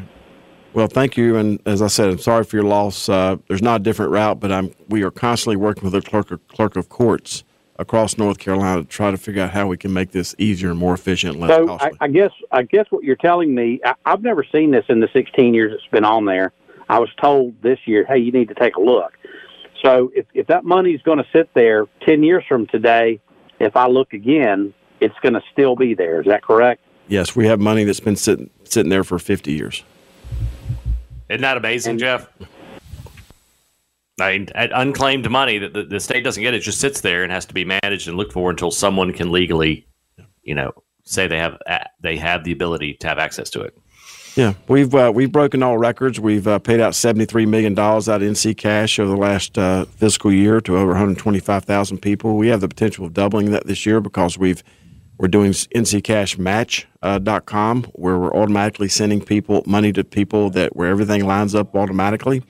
Well, 0.73 0.87
thank 0.87 1.17
you, 1.17 1.37
and 1.37 1.59
as 1.65 1.81
I 1.81 1.87
said, 1.87 2.09
I'm 2.09 2.19
sorry 2.19 2.43
for 2.43 2.57
your 2.57 2.65
loss. 2.65 3.09
Uh, 3.09 3.37
there's 3.47 3.63
not 3.63 3.81
a 3.81 3.83
different 3.83 4.11
route, 4.11 4.39
but 4.39 4.51
I'm 4.51 4.75
we 4.89 5.01
are 5.03 5.11
constantly 5.11 5.55
working 5.55 5.83
with 5.83 5.93
the 5.93 6.01
clerk 6.07 6.29
of, 6.29 6.47
clerk 6.49 6.75
of 6.75 6.89
courts 6.89 7.43
across 7.79 8.17
North 8.17 8.37
Carolina 8.39 8.81
to 8.81 8.87
try 8.87 9.11
to 9.11 9.17
figure 9.17 9.43
out 9.43 9.51
how 9.51 9.67
we 9.67 9.77
can 9.77 9.93
make 9.93 10.11
this 10.11 10.33
easier 10.37 10.69
and 10.71 10.79
more 10.79 10.93
efficient 10.93 11.39
less 11.39 11.49
So 11.51 11.63
I, 11.63 11.67
costly. 11.67 11.97
I 12.01 12.07
guess 12.07 12.31
I 12.51 12.63
guess 12.63 12.85
what 12.89 13.03
you're 13.03 13.15
telling 13.15 13.53
me 13.53 13.79
I, 13.85 13.93
I've 14.05 14.21
never 14.23 14.43
seen 14.43 14.71
this 14.71 14.85
in 14.89 14.99
the 14.99 15.07
16 15.13 15.53
years 15.53 15.73
it's 15.73 15.91
been 15.91 16.05
on 16.05 16.25
there. 16.25 16.53
I 16.89 16.99
was 16.99 17.09
told 17.21 17.61
this 17.61 17.79
year, 17.85 18.05
hey, 18.05 18.17
you 18.17 18.31
need 18.31 18.47
to 18.47 18.55
take 18.55 18.75
a 18.77 18.81
look. 18.81 19.13
So 19.83 20.11
if 20.15 20.25
if 20.33 20.47
that 20.47 20.63
money's 20.63 21.01
going 21.03 21.19
to 21.19 21.27
sit 21.31 21.53
there 21.53 21.85
10 22.05 22.23
years 22.23 22.43
from 22.47 22.65
today, 22.67 23.19
if 23.59 23.75
I 23.75 23.87
look 23.87 24.13
again, 24.13 24.73
it's 24.99 25.15
going 25.21 25.33
to 25.33 25.41
still 25.51 25.75
be 25.75 25.93
there. 25.93 26.19
Is 26.21 26.27
that 26.27 26.43
correct? 26.43 26.81
yes, 27.09 27.35
we 27.37 27.45
have 27.47 27.59
money 27.59 27.83
that's 27.85 27.99
been 28.01 28.15
sitting 28.17 28.49
sitting 28.63 28.89
there 28.89 29.03
for 29.03 29.17
50 29.19 29.51
years. 29.53 29.83
Isn't 31.29 31.41
that 31.41 31.57
amazing, 31.57 31.91
And- 31.91 31.99
Jeff? 31.99 32.29
I 34.19 34.47
at 34.55 34.71
unclaimed 34.73 35.29
money 35.29 35.59
that 35.59 35.73
the, 35.73 35.83
the 35.83 35.99
state 35.99 36.23
doesn't 36.23 36.41
get, 36.41 36.55
it 36.55 36.61
just 36.61 36.79
sits 36.79 37.01
there 37.01 37.23
and 37.23 37.31
has 37.31 37.45
to 37.45 37.53
be 37.53 37.65
managed 37.65 38.07
and 38.07 38.17
looked 38.17 38.33
for 38.33 38.49
until 38.49 38.71
someone 38.71 39.13
can 39.13 39.31
legally, 39.31 39.85
you 40.41 40.55
know, 40.55 40.71
say 41.03 41.27
they 41.27 41.37
have 41.37 41.61
they 42.01 42.17
have 42.17 42.43
the 42.43 42.51
ability 42.51 42.95
to 42.95 43.07
have 43.07 43.19
access 43.19 43.51
to 43.51 43.61
it. 43.61 43.77
Yeah, 44.35 44.55
we've 44.67 44.93
uh, 44.93 45.09
we've 45.13 45.31
broken 45.31 45.63
all 45.63 45.77
records. 45.77 46.19
We've 46.19 46.45
uh, 46.47 46.59
paid 46.59 46.79
out 46.79 46.93
73 46.95 47.47
million 47.47 47.73
dollars 47.73 48.07
out 48.09 48.21
of 48.21 48.29
NC 48.29 48.55
cash 48.57 48.99
over 48.99 49.09
the 49.09 49.17
last 49.17 49.57
uh, 49.57 49.85
fiscal 49.85 50.31
year 50.31 50.61
to 50.61 50.77
over 50.77 50.89
125,000 50.89 51.97
people. 51.99 52.37
We 52.37 52.49
have 52.49 52.61
the 52.61 52.67
potential 52.67 53.05
of 53.05 53.13
doubling 53.13 53.49
that 53.51 53.65
this 53.65 53.83
year 53.85 53.99
because 53.99 54.37
we've 54.37 54.63
we're 55.17 55.27
doing 55.27 55.51
nccashmatch.com 55.51 57.83
where 57.93 58.19
we're 58.19 58.35
automatically 58.35 58.87
sending 58.87 59.21
people 59.21 59.63
money 59.65 59.91
to 59.93 60.03
people 60.03 60.51
that 60.51 60.75
where 60.75 60.89
everything 60.89 61.25
lines 61.25 61.55
up 61.55 61.75
automatically. 61.75 62.43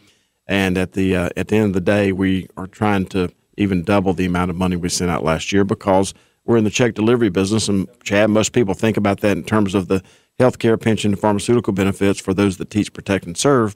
And 0.48 0.78
at 0.78 0.94
the 0.94 1.16
uh, 1.16 1.30
at 1.36 1.50
the 1.50 1.58
end 1.58 1.68
of 1.68 1.74
the 1.74 1.82
day, 1.82 2.12
we 2.12 2.48
are 2.56 2.68
trying 2.68 3.06
to 3.08 3.32
even 3.58 3.84
double 3.84 4.14
the 4.14 4.26
amount 4.26 4.50
of 4.50 4.56
money 4.56 4.76
we 4.76 4.90
sent 4.90 5.12
out 5.12 5.24
last 5.24 5.52
year 5.52 5.64
because 5.64 6.14
we're 6.46 6.58
in 6.58 6.64
the 6.64 6.70
check 6.70 6.94
delivery 6.94 7.30
business. 7.30 7.68
And 7.68 7.88
Chad, 8.04 8.30
most 8.30 8.54
people 8.54 8.74
think 8.74 8.98
about 8.98 9.20
that 9.22 9.36
in 9.36 9.44
terms 9.44 9.76
of 9.76 9.88
the 9.88 10.02
healthcare, 10.40 10.80
pension, 10.82 11.12
and 11.12 11.20
pharmaceutical 11.20 11.74
benefits 11.74 12.20
for 12.20 12.34
those 12.34 12.58
that 12.58 12.70
teach, 12.70 12.94
protect, 12.94 13.26
and 13.26 13.38
serve. 13.38 13.76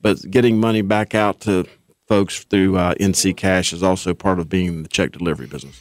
But 0.00 0.18
getting 0.30 0.58
money 0.58 0.82
back 0.82 1.14
out 1.14 1.40
to 1.40 1.66
folks 2.06 2.44
through 2.44 2.76
uh, 2.76 2.94
NC 2.94 3.36
Cash 3.36 3.72
is 3.72 3.82
also 3.82 4.14
part 4.14 4.38
of 4.38 4.48
being 4.48 4.66
in 4.68 4.82
the 4.82 4.88
check 4.88 5.12
delivery 5.12 5.46
business. 5.46 5.80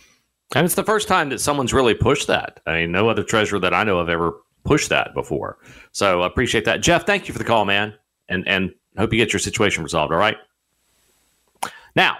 And 0.54 0.66
it's 0.66 0.76
the 0.76 0.84
first 0.84 1.08
time 1.08 1.30
that 1.30 1.40
someone's 1.40 1.74
really 1.74 1.94
pushed 1.94 2.28
that. 2.28 2.60
I 2.66 2.82
mean, 2.82 2.92
no 2.92 3.10
other 3.10 3.24
treasurer 3.24 3.60
that 3.60 3.74
I 3.74 3.84
know 3.84 4.00
of 4.00 4.10
ever 4.10 4.34
pushed 4.64 4.90
that 4.90 5.14
before. 5.14 5.58
So 5.92 6.22
I 6.22 6.28
appreciate 6.28 6.66
that. 6.66 6.82
Jeff, 6.82 7.06
thank 7.06 7.28
you 7.28 7.34
for 7.34 7.40
the 7.40 7.46
call, 7.46 7.66
man. 7.66 7.94
And 8.28 8.48
and 8.48 8.74
hope 9.02 9.14
you 9.14 9.20
get 9.20 9.34
your 9.34 9.40
situation 9.40 9.84
resolved. 9.84 10.14
All 10.14 10.20
right. 10.20 10.38
Now, 11.96 12.18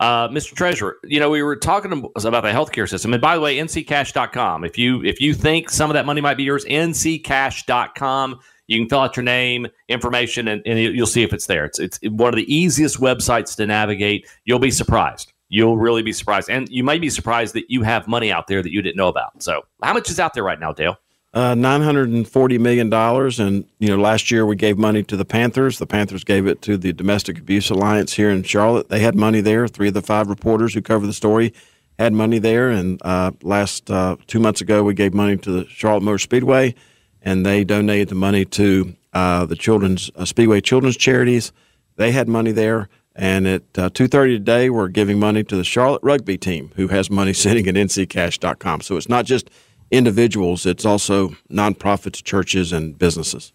uh, 0.00 0.28
Mr. 0.28 0.54
Treasurer, 0.54 0.96
you 1.04 1.18
know, 1.18 1.30
we 1.30 1.42
were 1.42 1.56
talking 1.56 1.92
about 1.92 2.42
the 2.42 2.50
healthcare 2.50 2.88
system. 2.88 3.12
And 3.12 3.20
by 3.20 3.34
the 3.34 3.40
way, 3.40 3.58
nccash.com. 3.58 4.64
If 4.64 4.78
you 4.78 5.02
if 5.04 5.20
you 5.20 5.34
think 5.34 5.70
some 5.70 5.90
of 5.90 5.94
that 5.94 6.06
money 6.06 6.20
might 6.20 6.36
be 6.36 6.44
yours, 6.44 6.64
nccash.com. 6.66 8.40
You 8.68 8.78
can 8.78 8.88
fill 8.88 9.00
out 9.00 9.16
your 9.16 9.24
name, 9.24 9.66
information, 9.88 10.46
and, 10.46 10.62
and 10.66 10.78
you'll 10.78 11.06
see 11.06 11.22
if 11.22 11.32
it's 11.32 11.46
there. 11.46 11.64
It's, 11.64 11.78
it's 11.78 11.98
one 12.02 12.28
of 12.28 12.36
the 12.36 12.54
easiest 12.54 13.00
websites 13.00 13.56
to 13.56 13.66
navigate. 13.66 14.28
You'll 14.44 14.58
be 14.58 14.70
surprised. 14.70 15.32
You'll 15.48 15.78
really 15.78 16.02
be 16.02 16.12
surprised. 16.12 16.50
And 16.50 16.68
you 16.68 16.84
might 16.84 17.00
be 17.00 17.08
surprised 17.08 17.54
that 17.54 17.70
you 17.70 17.82
have 17.82 18.06
money 18.06 18.30
out 18.30 18.46
there 18.46 18.62
that 18.62 18.70
you 18.70 18.82
didn't 18.82 18.98
know 18.98 19.08
about. 19.08 19.42
So, 19.42 19.62
how 19.82 19.94
much 19.94 20.10
is 20.10 20.20
out 20.20 20.34
there 20.34 20.44
right 20.44 20.60
now, 20.60 20.74
Dale? 20.74 20.98
Uh, 21.34 21.54
nine 21.54 21.82
hundred 21.82 22.08
and 22.08 22.26
forty 22.26 22.56
million 22.56 22.88
dollars, 22.88 23.38
and 23.38 23.66
you 23.78 23.88
know, 23.88 23.98
last 24.00 24.30
year 24.30 24.46
we 24.46 24.56
gave 24.56 24.78
money 24.78 25.02
to 25.02 25.14
the 25.14 25.26
Panthers. 25.26 25.78
The 25.78 25.86
Panthers 25.86 26.24
gave 26.24 26.46
it 26.46 26.62
to 26.62 26.78
the 26.78 26.94
Domestic 26.94 27.38
Abuse 27.38 27.68
Alliance 27.68 28.14
here 28.14 28.30
in 28.30 28.42
Charlotte. 28.42 28.88
They 28.88 29.00
had 29.00 29.14
money 29.14 29.42
there. 29.42 29.68
Three 29.68 29.88
of 29.88 29.94
the 29.94 30.00
five 30.00 30.28
reporters 30.28 30.72
who 30.72 30.80
cover 30.80 31.06
the 31.06 31.12
story 31.12 31.52
had 31.98 32.14
money 32.14 32.38
there. 32.38 32.70
And 32.70 33.00
uh, 33.04 33.32
last 33.42 33.90
uh, 33.90 34.16
two 34.26 34.38
months 34.38 34.62
ago, 34.62 34.82
we 34.82 34.94
gave 34.94 35.12
money 35.12 35.36
to 35.36 35.50
the 35.50 35.66
Charlotte 35.68 36.02
Motor 36.02 36.18
Speedway, 36.18 36.74
and 37.20 37.44
they 37.44 37.62
donated 37.62 38.08
the 38.08 38.14
money 38.14 38.46
to 38.46 38.96
uh, 39.12 39.44
the 39.44 39.56
Children's 39.56 40.10
uh, 40.16 40.24
Speedway 40.24 40.62
Children's 40.62 40.96
Charities. 40.96 41.52
They 41.96 42.12
had 42.12 42.28
money 42.28 42.52
there. 42.52 42.88
And 43.14 43.48
at 43.48 43.62
uh, 43.76 43.90
two 43.92 44.08
thirty 44.08 44.38
today, 44.38 44.70
we're 44.70 44.88
giving 44.88 45.18
money 45.18 45.44
to 45.44 45.56
the 45.56 45.64
Charlotte 45.64 46.00
Rugby 46.02 46.38
team, 46.38 46.70
who 46.76 46.88
has 46.88 47.10
money 47.10 47.32
sitting 47.34 47.66
at 47.66 47.74
nccash.com. 47.74 48.80
So 48.80 48.96
it's 48.96 49.08
not 49.08 49.26
just 49.26 49.50
individuals; 49.90 50.66
it's 50.66 50.84
also 50.84 51.30
nonprofits, 51.50 52.22
churches, 52.22 52.72
and 52.72 52.98
businesses. 52.98 53.52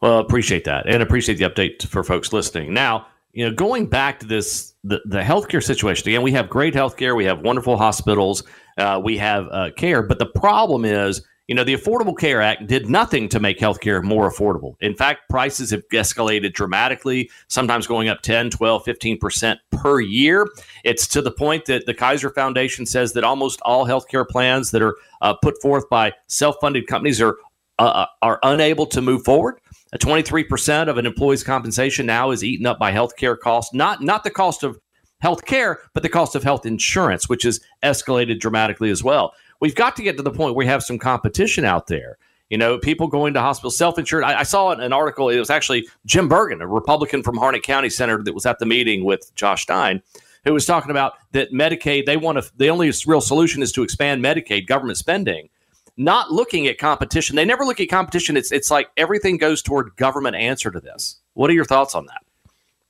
Well, 0.00 0.18
appreciate 0.18 0.64
that, 0.64 0.88
and 0.88 1.02
appreciate 1.02 1.36
the 1.38 1.48
update 1.48 1.86
for 1.86 2.02
folks 2.02 2.32
listening. 2.32 2.74
Now, 2.74 3.06
you 3.32 3.48
know, 3.48 3.54
going 3.54 3.86
back 3.86 4.20
to 4.20 4.26
this 4.26 4.74
the 4.84 5.00
the 5.04 5.20
healthcare 5.20 5.62
situation 5.62 6.08
again, 6.08 6.22
we 6.22 6.32
have 6.32 6.48
great 6.48 6.74
healthcare, 6.74 7.16
we 7.16 7.24
have 7.24 7.40
wonderful 7.40 7.76
hospitals, 7.76 8.42
uh, 8.78 9.00
we 9.02 9.16
have 9.18 9.48
uh, 9.50 9.70
care, 9.76 10.02
but 10.02 10.18
the 10.18 10.26
problem 10.26 10.84
is. 10.84 11.22
You 11.48 11.56
know, 11.56 11.64
the 11.64 11.76
Affordable 11.76 12.16
Care 12.16 12.40
Act 12.40 12.68
did 12.68 12.88
nothing 12.88 13.28
to 13.30 13.40
make 13.40 13.58
healthcare 13.58 14.02
more 14.02 14.30
affordable. 14.30 14.76
In 14.80 14.94
fact, 14.94 15.28
prices 15.28 15.70
have 15.72 15.82
escalated 15.88 16.52
dramatically, 16.52 17.30
sometimes 17.48 17.86
going 17.86 18.08
up 18.08 18.22
10, 18.22 18.50
12, 18.50 18.84
15% 18.84 19.56
per 19.72 20.00
year. 20.00 20.48
It's 20.84 21.08
to 21.08 21.20
the 21.20 21.32
point 21.32 21.64
that 21.66 21.86
the 21.86 21.94
Kaiser 21.94 22.30
Foundation 22.30 22.86
says 22.86 23.12
that 23.14 23.24
almost 23.24 23.60
all 23.62 23.86
healthcare 23.86 24.26
plans 24.26 24.70
that 24.70 24.82
are 24.82 24.96
uh, 25.20 25.34
put 25.34 25.60
forth 25.60 25.88
by 25.90 26.12
self 26.28 26.56
funded 26.60 26.86
companies 26.86 27.20
are, 27.20 27.36
uh, 27.78 28.06
are 28.22 28.38
unable 28.44 28.86
to 28.86 29.02
move 29.02 29.24
forward. 29.24 29.58
23% 29.96 30.88
of 30.88 30.96
an 30.96 31.06
employee's 31.06 31.44
compensation 31.44 32.06
now 32.06 32.30
is 32.30 32.42
eaten 32.42 32.66
up 32.66 32.78
by 32.78 32.92
healthcare 32.92 33.38
costs, 33.38 33.74
not, 33.74 34.00
not 34.00 34.24
the 34.24 34.30
cost 34.30 34.62
of 34.62 34.78
health 35.20 35.44
care, 35.44 35.78
but 35.94 36.02
the 36.02 36.08
cost 36.08 36.34
of 36.34 36.42
health 36.42 36.66
insurance, 36.66 37.28
which 37.28 37.44
has 37.44 37.60
escalated 37.82 38.40
dramatically 38.40 38.90
as 38.90 39.04
well. 39.04 39.34
We've 39.62 39.76
got 39.76 39.94
to 39.94 40.02
get 40.02 40.16
to 40.16 40.24
the 40.24 40.30
point 40.32 40.56
where 40.56 40.64
we 40.64 40.66
have 40.66 40.82
some 40.82 40.98
competition 40.98 41.64
out 41.64 41.86
there. 41.86 42.18
You 42.50 42.58
know, 42.58 42.78
people 42.78 43.06
going 43.06 43.32
to 43.34 43.40
hospitals, 43.40 43.78
self 43.78 43.96
insured. 43.96 44.24
I, 44.24 44.40
I, 44.40 44.42
saw 44.42 44.72
an 44.72 44.92
article, 44.92 45.28
it 45.28 45.38
was 45.38 45.50
actually 45.50 45.86
Jim 46.04 46.28
Burgin, 46.28 46.60
a 46.60 46.66
Republican 46.66 47.22
from 47.22 47.36
Harnett 47.36 47.62
County 47.62 47.88
Senator 47.88 48.24
that 48.24 48.34
was 48.34 48.44
at 48.44 48.58
the 48.58 48.66
meeting 48.66 49.04
with 49.04 49.32
Josh 49.36 49.62
Stein, 49.62 50.02
who 50.44 50.52
was 50.52 50.66
talking 50.66 50.90
about 50.90 51.12
that 51.30 51.52
Medicaid, 51.52 52.06
they 52.06 52.16
want 52.16 52.42
to, 52.42 52.52
the 52.56 52.70
only 52.70 52.92
real 53.06 53.20
solution 53.20 53.62
is 53.62 53.70
to 53.72 53.84
expand 53.84 54.22
Medicaid 54.22 54.66
government 54.66 54.98
spending 54.98 55.48
not 55.96 56.32
looking 56.32 56.66
at 56.66 56.78
competition. 56.78 57.36
They 57.36 57.44
never 57.44 57.64
look 57.64 57.80
at 57.80 57.88
competition. 57.88 58.36
It's 58.36 58.50
it's 58.50 58.70
like 58.70 58.88
everything 58.96 59.36
goes 59.36 59.62
toward 59.62 59.94
government 59.96 60.34
answer 60.34 60.70
to 60.70 60.80
this. 60.80 61.20
What 61.34 61.50
are 61.50 61.54
your 61.54 61.64
thoughts 61.64 61.94
on 61.94 62.06
that? 62.06 62.22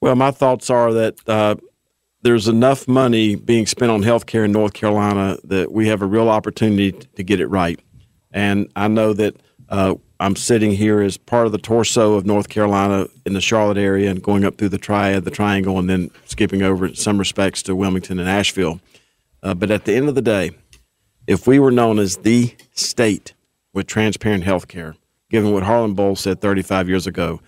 Well, 0.00 0.14
my 0.14 0.30
thoughts 0.30 0.70
are 0.70 0.92
that 0.92 1.28
uh, 1.28 1.56
there's 2.22 2.48
enough 2.48 2.86
money 2.86 3.34
being 3.34 3.66
spent 3.66 3.90
on 3.90 4.02
healthcare 4.02 4.44
in 4.44 4.52
North 4.52 4.72
Carolina 4.72 5.36
that 5.44 5.72
we 5.72 5.88
have 5.88 6.02
a 6.02 6.06
real 6.06 6.28
opportunity 6.28 6.92
to 6.92 7.22
get 7.22 7.40
it 7.40 7.46
right. 7.48 7.80
And 8.32 8.70
I 8.76 8.88
know 8.88 9.12
that 9.12 9.36
uh, 9.68 9.96
I'm 10.20 10.36
sitting 10.36 10.70
here 10.70 11.00
as 11.00 11.16
part 11.16 11.46
of 11.46 11.52
the 11.52 11.58
torso 11.58 12.14
of 12.14 12.24
North 12.24 12.48
Carolina 12.48 13.08
in 13.26 13.32
the 13.32 13.40
Charlotte 13.40 13.76
area 13.76 14.10
and 14.10 14.22
going 14.22 14.44
up 14.44 14.56
through 14.56 14.68
the 14.68 14.78
triad, 14.78 15.24
the 15.24 15.30
triangle, 15.30 15.78
and 15.78 15.90
then 15.90 16.10
skipping 16.24 16.62
over 16.62 16.86
in 16.86 16.94
some 16.94 17.18
respects 17.18 17.62
to 17.64 17.74
Wilmington 17.74 18.20
and 18.20 18.28
Asheville. 18.28 18.80
Uh, 19.42 19.54
but 19.54 19.70
at 19.70 19.84
the 19.84 19.94
end 19.94 20.08
of 20.08 20.14
the 20.14 20.22
day, 20.22 20.52
if 21.26 21.46
we 21.46 21.58
were 21.58 21.72
known 21.72 21.98
as 21.98 22.18
the 22.18 22.54
state 22.72 23.34
with 23.72 23.86
transparent 23.86 24.44
health 24.44 24.68
care, 24.68 24.94
given 25.30 25.52
what 25.52 25.64
Harlan 25.64 25.94
Boyles 25.94 26.20
said 26.20 26.40
35 26.40 26.88
years 26.88 27.06
ago, 27.06 27.40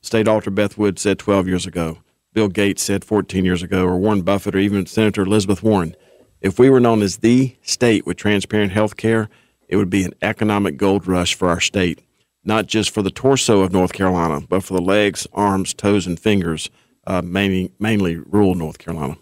State 0.00 0.26
Auditor 0.26 0.50
Beth 0.50 0.78
Wood 0.78 0.98
said 0.98 1.18
12 1.18 1.48
years 1.48 1.66
ago, 1.66 1.98
Bill 2.32 2.48
Gates 2.48 2.82
said 2.82 3.04
14 3.04 3.44
years 3.44 3.62
ago, 3.62 3.84
or 3.84 3.98
Warren 3.98 4.22
Buffett, 4.22 4.54
or 4.54 4.58
even 4.58 4.86
Senator 4.86 5.22
Elizabeth 5.22 5.62
Warren, 5.62 5.94
if 6.40 6.58
we 6.58 6.70
were 6.70 6.80
known 6.80 7.02
as 7.02 7.18
the 7.18 7.56
state 7.62 8.06
with 8.06 8.16
transparent 8.16 8.72
health 8.72 8.96
care, 8.96 9.28
it 9.68 9.76
would 9.76 9.90
be 9.90 10.04
an 10.04 10.14
economic 10.22 10.76
gold 10.76 11.06
rush 11.06 11.34
for 11.34 11.48
our 11.48 11.60
state, 11.60 12.00
not 12.44 12.66
just 12.66 12.90
for 12.90 13.02
the 13.02 13.10
torso 13.10 13.60
of 13.60 13.72
North 13.72 13.92
Carolina, 13.92 14.40
but 14.48 14.64
for 14.64 14.74
the 14.74 14.82
legs, 14.82 15.26
arms, 15.32 15.72
toes, 15.74 16.06
and 16.06 16.18
fingers, 16.18 16.70
uh, 17.06 17.22
mainly, 17.22 17.70
mainly 17.78 18.16
rural 18.16 18.54
North 18.54 18.78
Carolina. 18.78 19.16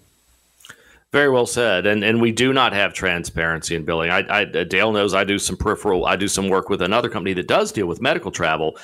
Very 1.12 1.28
well 1.28 1.46
said, 1.46 1.86
and 1.86 2.04
and 2.04 2.20
we 2.20 2.30
do 2.30 2.52
not 2.52 2.72
have 2.72 2.94
transparency 2.94 3.74
in 3.74 3.84
billing. 3.84 4.10
I, 4.10 4.24
I, 4.30 4.44
Dale 4.44 4.92
knows 4.92 5.12
I 5.12 5.24
do 5.24 5.40
some 5.40 5.56
peripheral. 5.56 6.06
I 6.06 6.14
do 6.14 6.28
some 6.28 6.48
work 6.48 6.68
with 6.68 6.80
another 6.80 7.08
company 7.08 7.32
that 7.34 7.48
does 7.48 7.72
deal 7.72 7.86
with 7.86 8.00
medical 8.00 8.30
travel. 8.30 8.78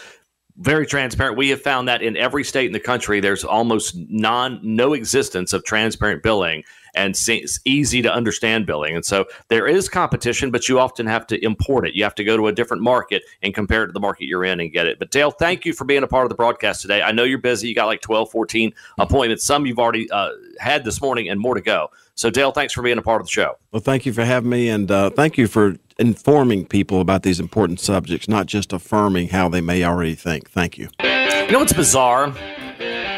Very 0.58 0.86
transparent. 0.86 1.36
We 1.36 1.50
have 1.50 1.60
found 1.60 1.88
that 1.88 2.00
in 2.00 2.16
every 2.16 2.42
state 2.42 2.66
in 2.66 2.72
the 2.72 2.80
country, 2.80 3.20
there's 3.20 3.44
almost 3.44 3.94
non 3.96 4.58
no 4.62 4.94
existence 4.94 5.52
of 5.52 5.64
transparent 5.64 6.22
billing 6.22 6.64
and 6.96 7.16
it's 7.28 7.60
easy 7.64 8.02
to 8.02 8.12
understand 8.12 8.66
billing. 8.66 8.96
And 8.96 9.04
so 9.04 9.26
there 9.48 9.66
is 9.66 9.88
competition, 9.88 10.50
but 10.50 10.68
you 10.68 10.80
often 10.80 11.06
have 11.06 11.26
to 11.28 11.44
import 11.44 11.86
it. 11.86 11.94
You 11.94 12.02
have 12.04 12.14
to 12.16 12.24
go 12.24 12.36
to 12.36 12.48
a 12.48 12.52
different 12.52 12.82
market 12.82 13.22
and 13.42 13.54
compare 13.54 13.84
it 13.84 13.88
to 13.88 13.92
the 13.92 14.00
market 14.00 14.24
you're 14.24 14.44
in 14.44 14.60
and 14.60 14.72
get 14.72 14.86
it. 14.86 14.98
But 14.98 15.10
Dale, 15.10 15.30
thank 15.30 15.64
you 15.64 15.72
for 15.72 15.84
being 15.84 16.02
a 16.02 16.08
part 16.08 16.24
of 16.24 16.30
the 16.30 16.34
broadcast 16.34 16.82
today. 16.82 17.02
I 17.02 17.12
know 17.12 17.24
you're 17.24 17.38
busy. 17.38 17.68
You 17.68 17.74
got 17.74 17.86
like 17.86 18.00
12, 18.00 18.30
14 18.30 18.72
appointments. 18.98 19.44
Some 19.44 19.66
you've 19.66 19.78
already 19.78 20.10
uh, 20.10 20.30
had 20.58 20.84
this 20.84 21.00
morning 21.00 21.28
and 21.28 21.38
more 21.38 21.54
to 21.54 21.60
go. 21.60 21.90
So, 22.14 22.30
Dale, 22.30 22.50
thanks 22.50 22.72
for 22.72 22.82
being 22.82 22.96
a 22.96 23.02
part 23.02 23.20
of 23.20 23.26
the 23.26 23.30
show. 23.30 23.58
Well, 23.72 23.82
thank 23.82 24.06
you 24.06 24.12
for 24.12 24.24
having 24.24 24.48
me, 24.48 24.70
and 24.70 24.90
uh, 24.90 25.10
thank 25.10 25.36
you 25.36 25.46
for 25.46 25.76
informing 25.98 26.64
people 26.64 27.02
about 27.02 27.22
these 27.22 27.38
important 27.38 27.78
subjects, 27.78 28.26
not 28.26 28.46
just 28.46 28.72
affirming 28.72 29.28
how 29.28 29.50
they 29.50 29.60
may 29.60 29.84
already 29.84 30.14
think. 30.14 30.50
Thank 30.50 30.78
you. 30.78 30.88
You 31.02 31.52
know 31.52 31.58
what's 31.58 31.74
bizarre? 31.74 32.34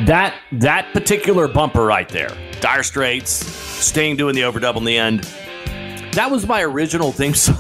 That 0.07 0.35
that 0.53 0.93
particular 0.93 1.49
bumper 1.49 1.85
right 1.85 2.09
there, 2.09 2.31
Dire 2.61 2.85
Straits, 2.85 3.31
Sting 3.31 4.17
doing 4.17 4.35
the 4.35 4.43
overdub 4.43 4.77
in 4.77 4.85
the 4.85 4.97
end. 4.97 5.25
That 6.13 6.31
was 6.31 6.47
my 6.47 6.63
original 6.63 7.11
theme 7.11 7.35
song 7.35 7.57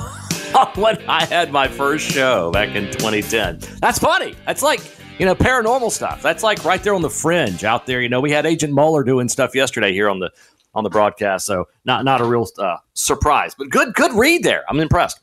when 0.76 0.98
I 1.08 1.24
had 1.24 1.50
my 1.50 1.66
first 1.66 2.08
show 2.08 2.52
back 2.52 2.76
in 2.76 2.90
2010. 2.92 3.58
That's 3.80 3.98
funny. 3.98 4.36
That's 4.46 4.62
like 4.62 4.80
you 5.18 5.26
know 5.26 5.34
paranormal 5.34 5.90
stuff. 5.90 6.22
That's 6.22 6.44
like 6.44 6.64
right 6.64 6.82
there 6.82 6.94
on 6.94 7.02
the 7.02 7.10
fringe 7.10 7.64
out 7.64 7.86
there. 7.86 8.00
You 8.00 8.08
know, 8.08 8.20
we 8.20 8.30
had 8.30 8.46
Agent 8.46 8.72
Mueller 8.72 9.02
doing 9.02 9.28
stuff 9.28 9.54
yesterday 9.56 9.92
here 9.92 10.08
on 10.08 10.20
the 10.20 10.30
on 10.74 10.84
the 10.84 10.90
broadcast. 10.90 11.44
So 11.44 11.66
not 11.84 12.04
not 12.04 12.20
a 12.20 12.24
real 12.24 12.46
uh, 12.58 12.76
surprise, 12.94 13.54
but 13.58 13.68
good 13.68 13.94
good 13.94 14.12
read 14.12 14.44
there. 14.44 14.62
I'm 14.68 14.78
impressed. 14.78 15.18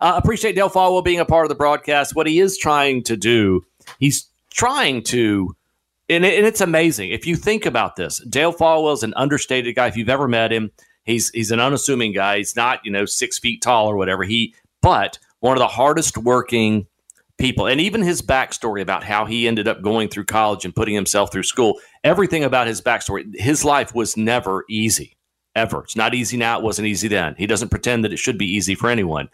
Uh, 0.00 0.20
appreciate 0.22 0.54
Dale 0.54 0.68
Folwell 0.68 1.02
being 1.02 1.18
a 1.18 1.24
part 1.24 1.44
of 1.44 1.48
the 1.48 1.54
broadcast. 1.54 2.14
What 2.14 2.26
he 2.26 2.40
is 2.40 2.58
trying 2.58 3.02
to 3.04 3.16
do, 3.16 3.64
he's 3.98 4.28
trying 4.50 5.02
to, 5.04 5.56
and, 6.08 6.24
it, 6.24 6.38
and 6.38 6.46
it's 6.46 6.60
amazing 6.60 7.10
if 7.10 7.26
you 7.26 7.36
think 7.36 7.66
about 7.66 7.96
this. 7.96 8.18
Dale 8.28 8.52
Folwell 8.52 8.94
is 8.94 9.02
an 9.02 9.14
understated 9.16 9.74
guy. 9.74 9.86
If 9.86 9.96
you've 9.96 10.08
ever 10.08 10.28
met 10.28 10.52
him, 10.52 10.70
he's 11.04 11.30
he's 11.30 11.50
an 11.50 11.60
unassuming 11.60 12.12
guy. 12.12 12.38
He's 12.38 12.56
not 12.56 12.80
you 12.84 12.90
know 12.90 13.04
six 13.04 13.38
feet 13.38 13.62
tall 13.62 13.86
or 13.88 13.96
whatever. 13.96 14.24
He 14.24 14.54
but 14.80 15.18
one 15.40 15.56
of 15.56 15.60
the 15.60 15.68
hardest 15.68 16.18
working 16.18 16.86
people. 17.38 17.66
And 17.66 17.80
even 17.80 18.02
his 18.02 18.20
backstory 18.20 18.82
about 18.82 19.04
how 19.04 19.24
he 19.24 19.48
ended 19.48 19.68
up 19.68 19.82
going 19.82 20.08
through 20.08 20.24
college 20.24 20.64
and 20.64 20.74
putting 20.74 20.94
himself 20.94 21.32
through 21.32 21.44
school, 21.44 21.80
everything 22.04 22.44
about 22.44 22.66
his 22.66 22.80
backstory, 22.80 23.34
his 23.38 23.64
life 23.64 23.94
was 23.94 24.16
never 24.16 24.64
easy, 24.68 25.16
ever. 25.54 25.82
It's 25.84 25.96
not 25.96 26.14
easy 26.14 26.36
now. 26.36 26.58
It 26.58 26.64
wasn't 26.64 26.88
easy 26.88 27.08
then. 27.08 27.34
He 27.38 27.46
doesn't 27.46 27.70
pretend 27.70 28.04
that 28.04 28.12
it 28.12 28.18
should 28.18 28.38
be 28.38 28.46
easy 28.46 28.74
for 28.74 28.90
anyone, 28.90 29.28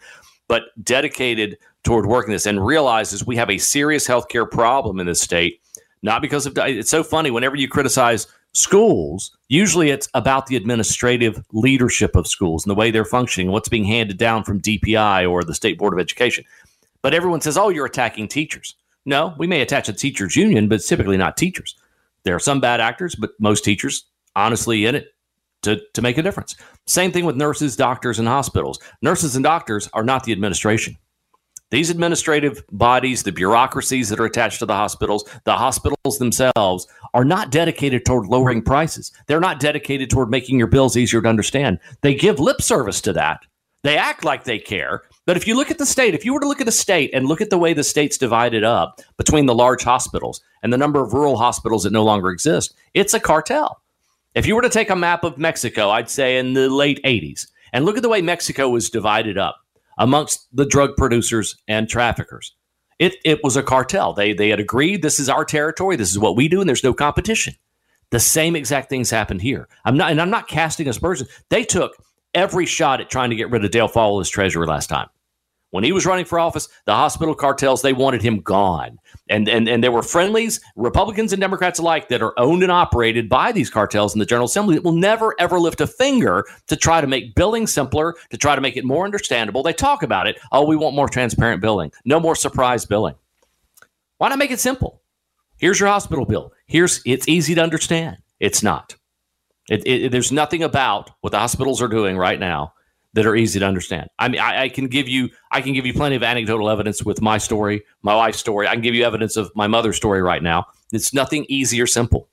but 0.47 0.63
dedicated 0.83 1.57
toward 1.83 2.05
working 2.05 2.31
this 2.31 2.45
and 2.45 2.63
realizes 2.63 3.25
we 3.25 3.35
have 3.35 3.49
a 3.49 3.57
serious 3.57 4.07
healthcare 4.07 4.49
problem 4.49 4.99
in 4.99 5.07
this 5.07 5.21
state. 5.21 5.61
Not 6.01 6.21
because 6.21 6.45
of 6.45 6.57
it's 6.57 6.89
so 6.89 7.03
funny 7.03 7.31
whenever 7.31 7.55
you 7.55 7.67
criticize 7.67 8.27
schools, 8.53 9.35
usually 9.49 9.89
it's 9.89 10.07
about 10.13 10.47
the 10.47 10.55
administrative 10.55 11.43
leadership 11.51 12.15
of 12.15 12.27
schools 12.27 12.63
and 12.63 12.71
the 12.71 12.75
way 12.75 12.91
they're 12.91 13.05
functioning, 13.05 13.51
what's 13.51 13.69
being 13.69 13.83
handed 13.83 14.17
down 14.17 14.43
from 14.43 14.61
DPI 14.61 15.29
or 15.29 15.43
the 15.43 15.53
State 15.53 15.77
Board 15.77 15.93
of 15.93 15.99
Education. 15.99 16.45
But 17.01 17.13
everyone 17.13 17.41
says, 17.41 17.57
oh, 17.57 17.69
you're 17.69 17.85
attacking 17.85 18.27
teachers. 18.29 18.75
No, 19.05 19.35
we 19.37 19.45
may 19.45 19.61
attach 19.61 19.89
a 19.89 19.93
teachers 19.93 20.35
union, 20.35 20.67
but 20.67 20.75
it's 20.75 20.87
typically 20.87 21.17
not 21.17 21.37
teachers. 21.37 21.75
There 22.23 22.35
are 22.35 22.39
some 22.39 22.59
bad 22.59 22.81
actors, 22.81 23.15
but 23.15 23.31
most 23.39 23.63
teachers 23.63 24.05
honestly 24.35 24.85
in 24.85 24.95
it 24.95 25.13
to, 25.61 25.81
to 25.93 26.01
make 26.01 26.17
a 26.17 26.23
difference. 26.23 26.55
Same 26.87 27.11
thing 27.11 27.25
with 27.25 27.35
nurses, 27.35 27.75
doctors, 27.75 28.19
and 28.19 28.27
hospitals. 28.27 28.79
Nurses 29.01 29.35
and 29.35 29.43
doctors 29.43 29.89
are 29.93 30.03
not 30.03 30.23
the 30.23 30.31
administration. 30.31 30.97
These 31.71 31.89
administrative 31.89 32.63
bodies, 32.71 33.23
the 33.23 33.31
bureaucracies 33.31 34.09
that 34.09 34.19
are 34.19 34.25
attached 34.25 34.59
to 34.59 34.67
the 34.67 34.75
hospitals, 34.75 35.27
the 35.45 35.55
hospitals 35.55 36.19
themselves 36.19 36.87
are 37.15 37.25
not 37.25 37.49
dedicated 37.49 38.05
toward 38.05 38.27
lowering 38.27 38.61
prices. 38.61 39.11
They're 39.25 39.39
not 39.39 39.59
dedicated 39.59 40.09
toward 40.09 40.29
making 40.29 40.59
your 40.59 40.67
bills 40.67 40.95
easier 40.95 41.21
to 41.23 41.27
understand. 41.27 41.79
They 42.01 42.13
give 42.13 42.39
lip 42.39 42.61
service 42.61 43.01
to 43.01 43.13
that. 43.13 43.41
They 43.81 43.97
act 43.97 44.23
like 44.23 44.43
they 44.43 44.59
care, 44.59 45.03
but 45.25 45.37
if 45.37 45.47
you 45.47 45.55
look 45.55 45.69
at 45.69 45.77
the 45.77 45.85
state, 45.85 46.15
if 46.15 46.25
you 46.25 46.33
were 46.33 46.39
to 46.39 46.47
look 46.47 46.59
at 46.59 46.65
the 46.65 46.71
state 46.71 47.11
and 47.13 47.27
look 47.27 47.41
at 47.41 47.51
the 47.51 47.57
way 47.57 47.73
the 47.73 47.83
state's 47.83 48.17
divided 48.17 48.63
up 48.63 48.99
between 49.17 49.45
the 49.45 49.53
large 49.53 49.83
hospitals 49.83 50.41
and 50.63 50.73
the 50.73 50.77
number 50.77 51.03
of 51.03 51.13
rural 51.13 51.37
hospitals 51.37 51.83
that 51.83 51.93
no 51.93 52.03
longer 52.03 52.29
exist, 52.29 52.73
it's 52.93 53.13
a 53.13 53.19
cartel. 53.19 53.81
If 54.33 54.47
you 54.47 54.55
were 54.55 54.63
to 54.63 54.69
take 54.69 54.89
a 54.89 54.95
map 54.95 55.23
of 55.23 55.37
Mexico, 55.37 55.89
I'd 55.91 56.09
say 56.09 56.37
in 56.37 56.53
the 56.53 56.69
late 56.69 56.99
80s, 57.03 57.47
and 57.73 57.85
look 57.85 57.97
at 57.97 58.03
the 58.03 58.09
way 58.09 58.21
Mexico 58.21 58.69
was 58.69 58.89
divided 58.89 59.37
up 59.37 59.64
amongst 59.97 60.47
the 60.53 60.65
drug 60.65 60.95
producers 60.97 61.55
and 61.67 61.89
traffickers. 61.89 62.53
It, 62.99 63.15
it 63.25 63.43
was 63.43 63.57
a 63.57 63.63
cartel. 63.63 64.13
They, 64.13 64.33
they 64.33 64.49
had 64.49 64.59
agreed 64.59 65.01
this 65.01 65.19
is 65.19 65.29
our 65.29 65.45
territory, 65.45 65.95
this 65.95 66.11
is 66.11 66.19
what 66.19 66.35
we 66.35 66.47
do, 66.47 66.61
and 66.61 66.69
there's 66.69 66.83
no 66.83 66.93
competition. 66.93 67.55
The 68.11 68.19
same 68.19 68.55
exact 68.55 68.89
things 68.89 69.09
happened 69.09 69.41
here. 69.41 69.67
I'm 69.83 69.97
not, 69.97 70.11
and 70.11 70.21
I'm 70.21 70.29
not 70.29 70.47
casting 70.47 70.87
aspersions. 70.87 71.29
They 71.49 71.63
took 71.63 71.93
every 72.33 72.65
shot 72.65 73.01
at 73.01 73.09
trying 73.09 73.31
to 73.31 73.35
get 73.35 73.49
rid 73.49 73.65
of 73.65 73.71
Dale 73.71 73.89
Folwell 73.89 74.21
as 74.21 74.29
treasurer 74.29 74.67
last 74.67 74.87
time. 74.87 75.07
When 75.75 75.83
he 75.83 75.91
was 75.91 76.05
running 76.05 76.23
for 76.23 76.39
office, 76.39 76.69
the 76.85 76.95
hospital 76.95 77.35
cartels, 77.35 77.81
they 77.81 77.91
wanted 77.91 78.21
him 78.21 78.39
gone. 78.39 78.97
And, 79.27 79.49
and, 79.49 79.67
and 79.67 79.83
there 79.83 79.91
were 79.91 80.03
friendlies, 80.03 80.61
Republicans 80.77 81.33
and 81.33 81.41
Democrats 81.41 81.79
alike, 81.79 82.07
that 82.07 82.21
are 82.21 82.33
owned 82.39 82.63
and 82.63 82.71
operated 82.71 83.27
by 83.27 83.51
these 83.51 83.69
cartels 83.69 84.15
in 84.15 84.19
the 84.19 84.25
General 84.25 84.45
Assembly 84.45 84.75
that 84.75 84.85
will 84.85 84.93
never, 84.93 85.35
ever 85.37 85.59
lift 85.59 85.81
a 85.81 85.87
finger 85.87 86.45
to 86.67 86.77
try 86.77 87.01
to 87.01 87.07
make 87.07 87.35
billing 87.35 87.67
simpler, 87.67 88.15
to 88.29 88.37
try 88.37 88.55
to 88.55 88.61
make 88.61 88.77
it 88.77 88.85
more 88.85 89.03
understandable. 89.03 89.63
They 89.63 89.73
talk 89.73 90.01
about 90.01 90.27
it. 90.27 90.39
Oh, 90.53 90.65
we 90.65 90.77
want 90.77 90.95
more 90.95 91.09
transparent 91.09 91.61
billing, 91.61 91.91
no 92.05 92.21
more 92.21 92.37
surprise 92.37 92.85
billing. 92.85 93.15
Why 94.17 94.29
not 94.29 94.39
make 94.39 94.51
it 94.51 94.61
simple? 94.61 95.01
Here's 95.57 95.77
your 95.77 95.89
hospital 95.89 96.23
bill. 96.23 96.53
Here's 96.67 97.01
it's 97.05 97.27
easy 97.27 97.53
to 97.53 97.61
understand. 97.61 98.15
It's 98.39 98.63
not. 98.63 98.95
It, 99.69 99.85
it, 99.85 100.11
there's 100.13 100.31
nothing 100.31 100.63
about 100.63 101.11
what 101.19 101.31
the 101.31 101.39
hospitals 101.39 101.81
are 101.81 101.89
doing 101.89 102.15
right 102.15 102.39
now 102.39 102.75
that 103.15 103.25
are 103.25 103.35
easy 103.35 103.59
to 103.59 103.65
understand. 103.65 104.09
I 104.19 104.27
mean, 104.27 104.41
I, 104.41 104.63
I, 104.63 104.69
can 104.69 104.87
give 104.87 105.07
you 105.07 105.29
I 105.49 105.61
can 105.61 105.73
give 105.73 105.85
you 105.85 105.93
plenty 105.93 106.17
of 106.17 106.23
anecdotal 106.23 106.69
evidence 106.69 107.03
with 107.03 107.21
my 107.21 107.37
story, 107.37 107.83
my 108.01 108.13
wife's 108.13 108.39
story. 108.39 108.67
I 108.67 108.73
can 108.73 108.81
give 108.81 108.93
you 108.93 109.05
evidence 109.05 109.37
of 109.37 109.51
my 109.55 109.67
mother's 109.67 109.95
story 109.95 110.21
right 110.21 110.43
now. 110.43 110.65
It's 110.91 111.13
nothing 111.13 111.45
easy 111.47 111.81
or 111.81 111.87
simple. 111.87 112.27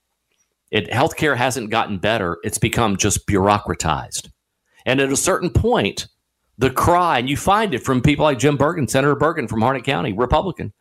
It 0.71 0.89
healthcare 0.89 1.37
hasn't 1.37 1.69
gotten 1.69 1.99
better. 1.99 2.37
It's 2.43 2.57
become 2.57 2.97
just 2.97 3.25
bureaucratized. 3.25 4.29
And 4.85 4.99
at 4.99 5.11
a 5.11 5.15
certain 5.15 5.49
point, 5.49 6.07
the 6.57 6.69
cry, 6.69 7.17
and 7.17 7.29
you 7.29 7.37
find 7.37 7.73
it 7.73 7.83
from 7.83 8.01
people 8.01 8.25
like 8.25 8.37
Jim 8.37 8.57
Burgin, 8.57 8.89
Senator 8.89 9.15
Burgin 9.15 9.47
from 9.47 9.61
Harnett 9.61 9.85
County, 9.85 10.11
Republican, 10.11 10.73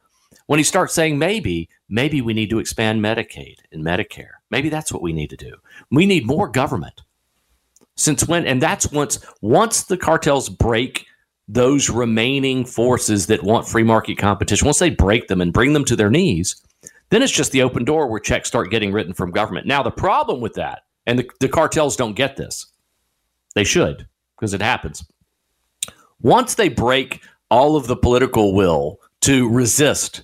when 0.46 0.58
he 0.58 0.64
starts 0.64 0.94
saying 0.94 1.18
maybe, 1.18 1.68
maybe 1.88 2.20
we 2.20 2.34
need 2.34 2.50
to 2.50 2.58
expand 2.58 3.00
Medicaid 3.00 3.56
and 3.70 3.84
Medicare. 3.84 4.32
Maybe 4.50 4.68
that's 4.68 4.92
what 4.92 5.02
we 5.02 5.12
need 5.12 5.30
to 5.30 5.36
do. 5.36 5.54
We 5.90 6.06
need 6.06 6.26
more 6.26 6.48
government. 6.48 7.02
Since 7.96 8.26
when? 8.26 8.46
And 8.46 8.62
that's 8.62 8.90
once 8.90 9.24
once 9.40 9.84
the 9.84 9.96
cartels 9.96 10.48
break 10.48 11.06
those 11.48 11.90
remaining 11.90 12.64
forces 12.64 13.26
that 13.26 13.42
want 13.42 13.68
free 13.68 13.82
market 13.82 14.16
competition, 14.16 14.66
once 14.66 14.78
they 14.78 14.90
break 14.90 15.28
them 15.28 15.40
and 15.40 15.52
bring 15.52 15.72
them 15.72 15.84
to 15.84 15.96
their 15.96 16.10
knees, 16.10 16.56
then 17.10 17.22
it's 17.22 17.32
just 17.32 17.52
the 17.52 17.62
open 17.62 17.84
door 17.84 18.06
where 18.06 18.20
checks 18.20 18.48
start 18.48 18.70
getting 18.70 18.92
written 18.92 19.12
from 19.12 19.30
government. 19.30 19.66
Now, 19.66 19.82
the 19.82 19.90
problem 19.90 20.40
with 20.40 20.54
that, 20.54 20.84
and 21.06 21.18
the, 21.18 21.28
the 21.40 21.48
cartels 21.48 21.96
don't 21.96 22.14
get 22.14 22.36
this, 22.36 22.66
they 23.54 23.64
should, 23.64 24.06
because 24.34 24.54
it 24.54 24.62
happens. 24.62 25.04
Once 26.22 26.54
they 26.54 26.70
break 26.70 27.20
all 27.50 27.76
of 27.76 27.86
the 27.86 27.96
political 27.96 28.54
will 28.54 28.98
to 29.20 29.50
resist, 29.50 30.22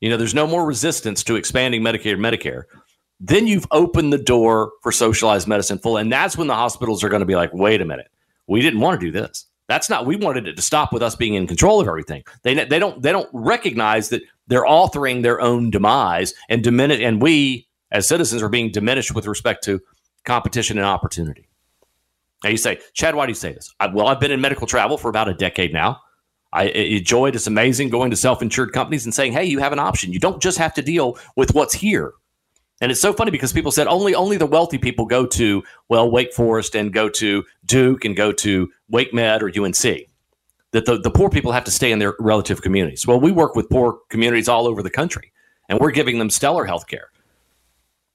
you 0.00 0.08
know, 0.08 0.16
there's 0.16 0.34
no 0.34 0.46
more 0.46 0.64
resistance 0.64 1.24
to 1.24 1.34
expanding 1.34 1.82
Medicare 1.82 2.16
Medicare 2.16 2.64
then 3.20 3.46
you've 3.46 3.66
opened 3.70 4.12
the 4.12 4.18
door 4.18 4.72
for 4.82 4.92
socialized 4.92 5.48
medicine 5.48 5.78
full. 5.78 5.96
And 5.96 6.12
that's 6.12 6.36
when 6.36 6.46
the 6.46 6.54
hospitals 6.54 7.02
are 7.02 7.08
going 7.08 7.20
to 7.20 7.26
be 7.26 7.34
like, 7.34 7.52
wait 7.52 7.80
a 7.80 7.84
minute, 7.84 8.08
we 8.46 8.62
didn't 8.62 8.80
want 8.80 9.00
to 9.00 9.06
do 9.06 9.12
this. 9.12 9.46
That's 9.68 9.90
not 9.90 10.06
we 10.06 10.16
wanted 10.16 10.48
it 10.48 10.56
to 10.56 10.62
stop 10.62 10.92
with 10.92 11.02
us 11.02 11.14
being 11.14 11.34
in 11.34 11.46
control 11.46 11.80
of 11.80 11.88
everything. 11.88 12.24
They 12.42 12.54
they 12.64 12.78
don't 12.78 13.02
they 13.02 13.12
don't 13.12 13.28
recognize 13.34 14.08
that 14.08 14.22
they're 14.46 14.64
authoring 14.64 15.22
their 15.22 15.40
own 15.42 15.70
demise 15.70 16.32
and 16.48 16.64
diminish 16.64 17.00
and 17.00 17.20
we 17.20 17.68
as 17.90 18.08
citizens 18.08 18.42
are 18.42 18.48
being 18.48 18.70
diminished 18.70 19.14
with 19.14 19.26
respect 19.26 19.62
to 19.64 19.80
competition 20.24 20.78
and 20.78 20.86
opportunity. 20.86 21.48
Now 22.42 22.50
you 22.50 22.56
say, 22.56 22.78
Chad, 22.94 23.14
why 23.14 23.26
do 23.26 23.30
you 23.30 23.34
say 23.34 23.52
this? 23.52 23.74
I, 23.80 23.88
well, 23.88 24.08
I've 24.08 24.20
been 24.20 24.30
in 24.30 24.40
medical 24.40 24.66
travel 24.66 24.96
for 24.96 25.08
about 25.08 25.28
a 25.28 25.34
decade 25.34 25.72
now. 25.72 26.00
I 26.52 26.64
enjoyed 26.64 27.34
it's 27.34 27.46
amazing 27.46 27.90
going 27.90 28.10
to 28.10 28.16
self-insured 28.16 28.72
companies 28.72 29.04
and 29.04 29.14
saying, 29.14 29.32
hey, 29.32 29.44
you 29.44 29.58
have 29.58 29.72
an 29.72 29.78
option. 29.78 30.12
You 30.12 30.18
don't 30.18 30.40
just 30.40 30.56
have 30.56 30.72
to 30.74 30.82
deal 30.82 31.18
with 31.36 31.54
what's 31.54 31.74
here. 31.74 32.14
And 32.80 32.92
it's 32.92 33.00
so 33.00 33.12
funny 33.12 33.30
because 33.30 33.52
people 33.52 33.72
said 33.72 33.88
only 33.88 34.14
only 34.14 34.36
the 34.36 34.46
wealthy 34.46 34.78
people 34.78 35.06
go 35.06 35.26
to 35.26 35.62
well 35.88 36.10
Wake 36.10 36.32
Forest 36.32 36.76
and 36.76 36.92
go 36.92 37.08
to 37.10 37.44
Duke 37.64 38.04
and 38.04 38.16
go 38.16 38.32
to 38.32 38.70
Wake 38.88 39.12
Med 39.12 39.42
or 39.42 39.48
UNC. 39.48 40.08
That 40.72 40.84
the, 40.84 40.98
the 40.98 41.10
poor 41.10 41.30
people 41.30 41.52
have 41.52 41.64
to 41.64 41.70
stay 41.70 41.90
in 41.90 41.98
their 41.98 42.14
relative 42.18 42.60
communities. 42.60 43.06
Well, 43.06 43.18
we 43.18 43.32
work 43.32 43.56
with 43.56 43.70
poor 43.70 44.00
communities 44.10 44.48
all 44.48 44.66
over 44.66 44.82
the 44.82 44.90
country, 44.90 45.32
and 45.68 45.80
we're 45.80 45.92
giving 45.92 46.18
them 46.18 46.30
stellar 46.30 46.66
health 46.66 46.86
care 46.86 47.10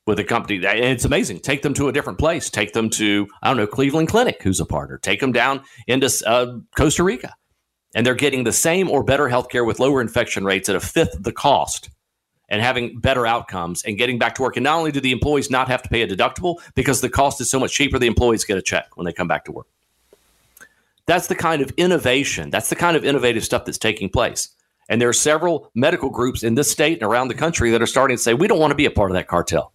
with 0.05 0.19
a 0.19 0.23
company. 0.23 0.57
And 0.65 0.85
it's 0.85 1.03
amazing. 1.03 1.39
Take 1.39 1.63
them 1.63 1.73
to 1.73 1.87
a 1.87 1.91
different 1.91 2.19
place. 2.19 2.49
Take 2.49 2.73
them 2.73 2.89
to 2.91 3.27
I 3.41 3.49
don't 3.49 3.57
know 3.57 3.67
Cleveland 3.67 4.07
Clinic, 4.07 4.41
who's 4.43 4.61
a 4.61 4.65
partner. 4.65 4.97
Take 4.97 5.19
them 5.19 5.33
down 5.33 5.63
into 5.87 6.09
uh, 6.25 6.59
Costa 6.77 7.03
Rica, 7.03 7.35
and 7.95 8.05
they're 8.05 8.15
getting 8.15 8.45
the 8.45 8.53
same 8.53 8.89
or 8.89 9.03
better 9.03 9.27
health 9.27 9.49
care 9.49 9.65
with 9.65 9.79
lower 9.79 9.99
infection 9.99 10.45
rates 10.45 10.69
at 10.69 10.75
a 10.77 10.79
fifth 10.79 11.17
the 11.21 11.33
cost 11.33 11.89
and 12.53 12.61
having 12.61 12.99
better 12.99 13.25
outcomes 13.25 13.83
and 13.83 13.97
getting 13.97 14.19
back 14.19 14.35
to 14.35 14.43
work. 14.43 14.55
And 14.57 14.63
not 14.63 14.77
only 14.77 14.91
do 14.91 14.99
the 14.99 15.11
employees 15.11 15.49
not 15.49 15.67
have 15.69 15.81
to 15.81 15.89
pay 15.89 16.03
a 16.03 16.07
deductible 16.07 16.61
because 16.75 17.01
the 17.01 17.09
cost 17.09 17.41
is 17.41 17.49
so 17.49 17.59
much 17.59 17.73
cheaper, 17.73 17.97
the 17.97 18.05
employees 18.05 18.45
get 18.45 18.59
a 18.59 18.61
check 18.61 18.95
when 18.95 19.05
they 19.05 19.11
come 19.11 19.27
back 19.27 19.45
to 19.45 19.51
work. 19.51 19.65
That's 21.07 21.25
the 21.25 21.33
kind 21.33 21.63
of 21.63 21.71
innovation, 21.77 22.51
that's 22.51 22.69
the 22.69 22.75
kind 22.75 22.95
of 22.95 23.03
innovative 23.03 23.43
stuff 23.43 23.65
that's 23.65 23.79
taking 23.79 24.07
place. 24.07 24.49
And 24.87 25.01
there 25.01 25.09
are 25.09 25.13
several 25.13 25.71
medical 25.73 26.11
groups 26.11 26.43
in 26.43 26.53
this 26.53 26.69
state 26.69 27.01
and 27.01 27.11
around 27.11 27.29
the 27.29 27.33
country 27.33 27.71
that 27.71 27.81
are 27.81 27.87
starting 27.87 28.17
to 28.17 28.21
say, 28.21 28.35
we 28.35 28.47
don't 28.47 28.59
want 28.59 28.69
to 28.69 28.75
be 28.75 28.85
a 28.85 28.91
part 28.91 29.09
of 29.09 29.15
that 29.15 29.27
cartel. 29.27 29.73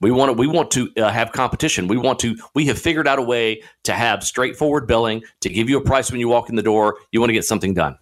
We 0.00 0.12
want 0.12 0.28
to, 0.28 0.34
we 0.34 0.46
want 0.46 0.70
to 0.70 0.92
uh, 0.96 1.10
have 1.10 1.32
competition. 1.32 1.88
We 1.88 1.96
want 1.96 2.20
to, 2.20 2.36
we 2.54 2.66
have 2.66 2.78
figured 2.78 3.08
out 3.08 3.18
a 3.18 3.22
way 3.22 3.62
to 3.82 3.94
have 3.94 4.22
straightforward 4.22 4.86
billing, 4.86 5.24
to 5.40 5.48
give 5.48 5.68
you 5.68 5.76
a 5.76 5.82
price 5.82 6.12
when 6.12 6.20
you 6.20 6.28
walk 6.28 6.50
in 6.50 6.54
the 6.54 6.62
door. 6.62 6.98
You 7.10 7.18
want 7.18 7.30
to 7.30 7.34
get 7.34 7.44
something 7.44 7.74
done. 7.74 7.98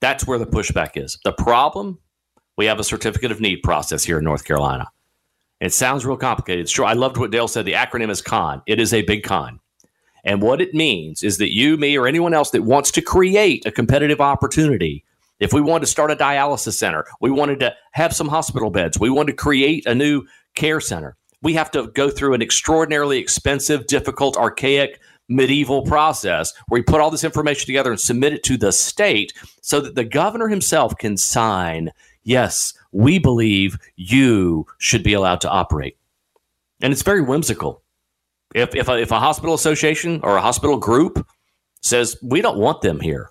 That's 0.00 0.26
where 0.26 0.38
the 0.38 0.46
pushback 0.46 1.02
is. 1.02 1.18
The 1.24 1.32
problem 1.32 1.98
we 2.60 2.66
have 2.66 2.78
a 2.78 2.84
certificate 2.84 3.32
of 3.32 3.40
need 3.40 3.62
process 3.62 4.04
here 4.04 4.18
in 4.18 4.24
North 4.24 4.44
Carolina. 4.44 4.86
It 5.62 5.72
sounds 5.72 6.04
real 6.04 6.18
complicated. 6.18 6.60
It's 6.60 6.70
true. 6.70 6.84
I 6.84 6.92
loved 6.92 7.16
what 7.16 7.30
Dale 7.30 7.48
said. 7.48 7.64
The 7.64 7.72
acronym 7.72 8.10
is 8.10 8.20
CON. 8.20 8.60
It 8.66 8.78
is 8.78 8.92
a 8.92 9.00
big 9.00 9.22
con. 9.22 9.60
And 10.24 10.42
what 10.42 10.60
it 10.60 10.74
means 10.74 11.22
is 11.22 11.38
that 11.38 11.54
you, 11.54 11.78
me, 11.78 11.96
or 11.96 12.06
anyone 12.06 12.34
else 12.34 12.50
that 12.50 12.64
wants 12.64 12.90
to 12.90 13.00
create 13.00 13.64
a 13.64 13.70
competitive 13.70 14.20
opportunity, 14.20 15.06
if 15.38 15.54
we 15.54 15.62
wanted 15.62 15.86
to 15.86 15.90
start 15.90 16.10
a 16.10 16.16
dialysis 16.16 16.74
center, 16.74 17.06
we 17.22 17.30
wanted 17.30 17.60
to 17.60 17.74
have 17.92 18.14
some 18.14 18.28
hospital 18.28 18.68
beds, 18.68 19.00
we 19.00 19.08
wanted 19.08 19.32
to 19.32 19.38
create 19.38 19.86
a 19.86 19.94
new 19.94 20.26
care 20.54 20.82
center, 20.82 21.16
we 21.40 21.54
have 21.54 21.70
to 21.70 21.86
go 21.94 22.10
through 22.10 22.34
an 22.34 22.42
extraordinarily 22.42 23.16
expensive, 23.16 23.86
difficult, 23.86 24.36
archaic, 24.36 25.00
medieval 25.30 25.82
process 25.82 26.52
where 26.68 26.80
we 26.80 26.82
put 26.82 27.00
all 27.00 27.10
this 27.10 27.24
information 27.24 27.64
together 27.64 27.90
and 27.90 28.00
submit 28.00 28.34
it 28.34 28.42
to 28.42 28.58
the 28.58 28.72
state 28.72 29.32
so 29.62 29.80
that 29.80 29.94
the 29.94 30.04
governor 30.04 30.48
himself 30.48 30.94
can 30.98 31.16
sign 31.16 31.90
yes, 32.30 32.74
we 32.92 33.18
believe 33.18 33.76
you 33.96 34.64
should 34.78 35.02
be 35.02 35.14
allowed 35.14 35.40
to 35.40 35.50
operate. 35.50 35.98
And 36.80 36.92
it's 36.92 37.02
very 37.02 37.20
whimsical. 37.20 37.82
If, 38.54 38.74
if, 38.74 38.88
a, 38.88 38.98
if 38.98 39.10
a 39.10 39.18
hospital 39.18 39.54
association 39.54 40.20
or 40.22 40.36
a 40.36 40.40
hospital 40.40 40.78
group 40.78 41.26
says, 41.82 42.16
we 42.22 42.40
don't 42.40 42.56
want 42.56 42.82
them 42.82 43.00
here, 43.00 43.30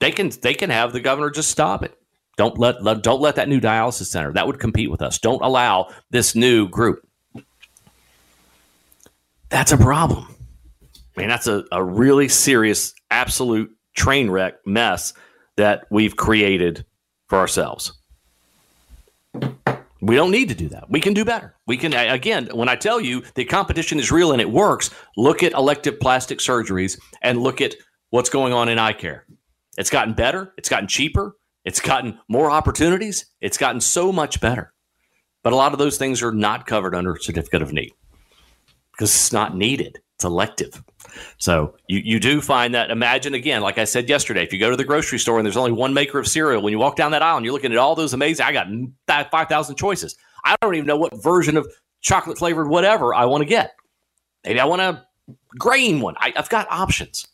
they 0.00 0.10
can, 0.10 0.30
they 0.42 0.54
can 0.54 0.70
have 0.70 0.92
the 0.92 1.00
governor 1.00 1.30
just 1.30 1.50
stop 1.50 1.82
it. 1.82 1.96
Don't 2.36 2.58
let, 2.58 2.82
let 2.84 3.02
don't 3.02 3.20
let 3.20 3.34
that 3.34 3.48
new 3.48 3.60
dialysis 3.60 4.06
center 4.06 4.32
that 4.32 4.46
would 4.46 4.60
compete 4.60 4.90
with 4.90 5.02
us. 5.02 5.18
Don't 5.18 5.42
allow 5.42 5.88
this 6.10 6.36
new 6.36 6.68
group. 6.68 7.04
That's 9.48 9.72
a 9.72 9.76
problem. 9.76 10.36
I 11.16 11.20
mean, 11.20 11.28
that's 11.28 11.48
a, 11.48 11.64
a 11.72 11.82
really 11.82 12.28
serious, 12.28 12.94
absolute 13.10 13.70
train 13.96 14.30
wreck 14.30 14.54
mess 14.64 15.14
that 15.56 15.86
we've 15.90 16.16
created 16.16 16.84
for 17.26 17.38
ourselves. 17.38 17.97
We 20.00 20.14
don't 20.14 20.30
need 20.30 20.48
to 20.48 20.54
do 20.54 20.68
that. 20.68 20.88
We 20.88 21.00
can 21.00 21.12
do 21.12 21.24
better. 21.24 21.56
We 21.66 21.76
can, 21.76 21.92
again, 21.92 22.48
when 22.52 22.68
I 22.68 22.76
tell 22.76 23.00
you 23.00 23.24
the 23.34 23.44
competition 23.44 23.98
is 23.98 24.12
real 24.12 24.32
and 24.32 24.40
it 24.40 24.50
works, 24.50 24.90
look 25.16 25.42
at 25.42 25.52
elective 25.52 25.98
plastic 25.98 26.38
surgeries 26.38 27.00
and 27.22 27.42
look 27.42 27.60
at 27.60 27.74
what's 28.10 28.30
going 28.30 28.52
on 28.52 28.68
in 28.68 28.78
eye 28.78 28.92
care. 28.92 29.26
It's 29.76 29.90
gotten 29.90 30.14
better, 30.14 30.54
it's 30.56 30.68
gotten 30.68 30.88
cheaper, 30.88 31.36
it's 31.64 31.80
gotten 31.80 32.18
more 32.28 32.50
opportunities, 32.50 33.26
it's 33.40 33.58
gotten 33.58 33.80
so 33.80 34.12
much 34.12 34.40
better. 34.40 34.72
But 35.42 35.52
a 35.52 35.56
lot 35.56 35.72
of 35.72 35.78
those 35.78 35.98
things 35.98 36.22
are 36.22 36.32
not 36.32 36.66
covered 36.66 36.94
under 36.94 37.16
certificate 37.20 37.62
of 37.62 37.72
need 37.72 37.92
because 38.92 39.10
it's 39.10 39.32
not 39.32 39.56
needed, 39.56 39.98
it's 40.18 40.24
elective. 40.24 40.82
So 41.36 41.76
you, 41.86 42.00
you 42.04 42.18
do 42.18 42.40
find 42.40 42.74
that. 42.74 42.90
Imagine 42.90 43.34
again, 43.34 43.62
like 43.62 43.78
I 43.78 43.84
said 43.84 44.08
yesterday, 44.08 44.42
if 44.42 44.52
you 44.52 44.58
go 44.58 44.68
to 44.68 44.76
the 44.76 44.82
grocery 44.82 45.20
store 45.20 45.38
and 45.38 45.46
there's 45.46 45.56
only 45.56 45.70
one 45.70 45.94
maker 45.94 46.18
of 46.18 46.26
cereal, 46.26 46.60
when 46.60 46.72
you 46.72 46.78
walk 46.80 46.96
down 46.96 47.12
that 47.12 47.22
aisle 47.22 47.36
and 47.36 47.46
you're 47.46 47.52
looking 47.52 47.70
at 47.70 47.78
all 47.78 47.94
those 47.94 48.14
amazing, 48.14 48.44
I 48.44 48.52
got 48.52 48.66
5,000 49.30 49.76
choices. 49.76 50.16
I 50.44 50.56
don't 50.60 50.74
even 50.74 50.88
know 50.88 50.96
what 50.96 51.22
version 51.22 51.56
of 51.56 51.72
chocolate 52.00 52.36
flavored 52.36 52.68
whatever 52.68 53.14
I 53.14 53.26
want 53.26 53.42
to 53.42 53.48
get. 53.48 53.76
Maybe 54.44 54.58
I 54.58 54.64
want 54.64 54.82
a 54.82 55.06
grain 55.56 56.00
one. 56.00 56.16
I, 56.18 56.32
I've 56.34 56.48
got 56.48 56.66
options. 56.68 57.24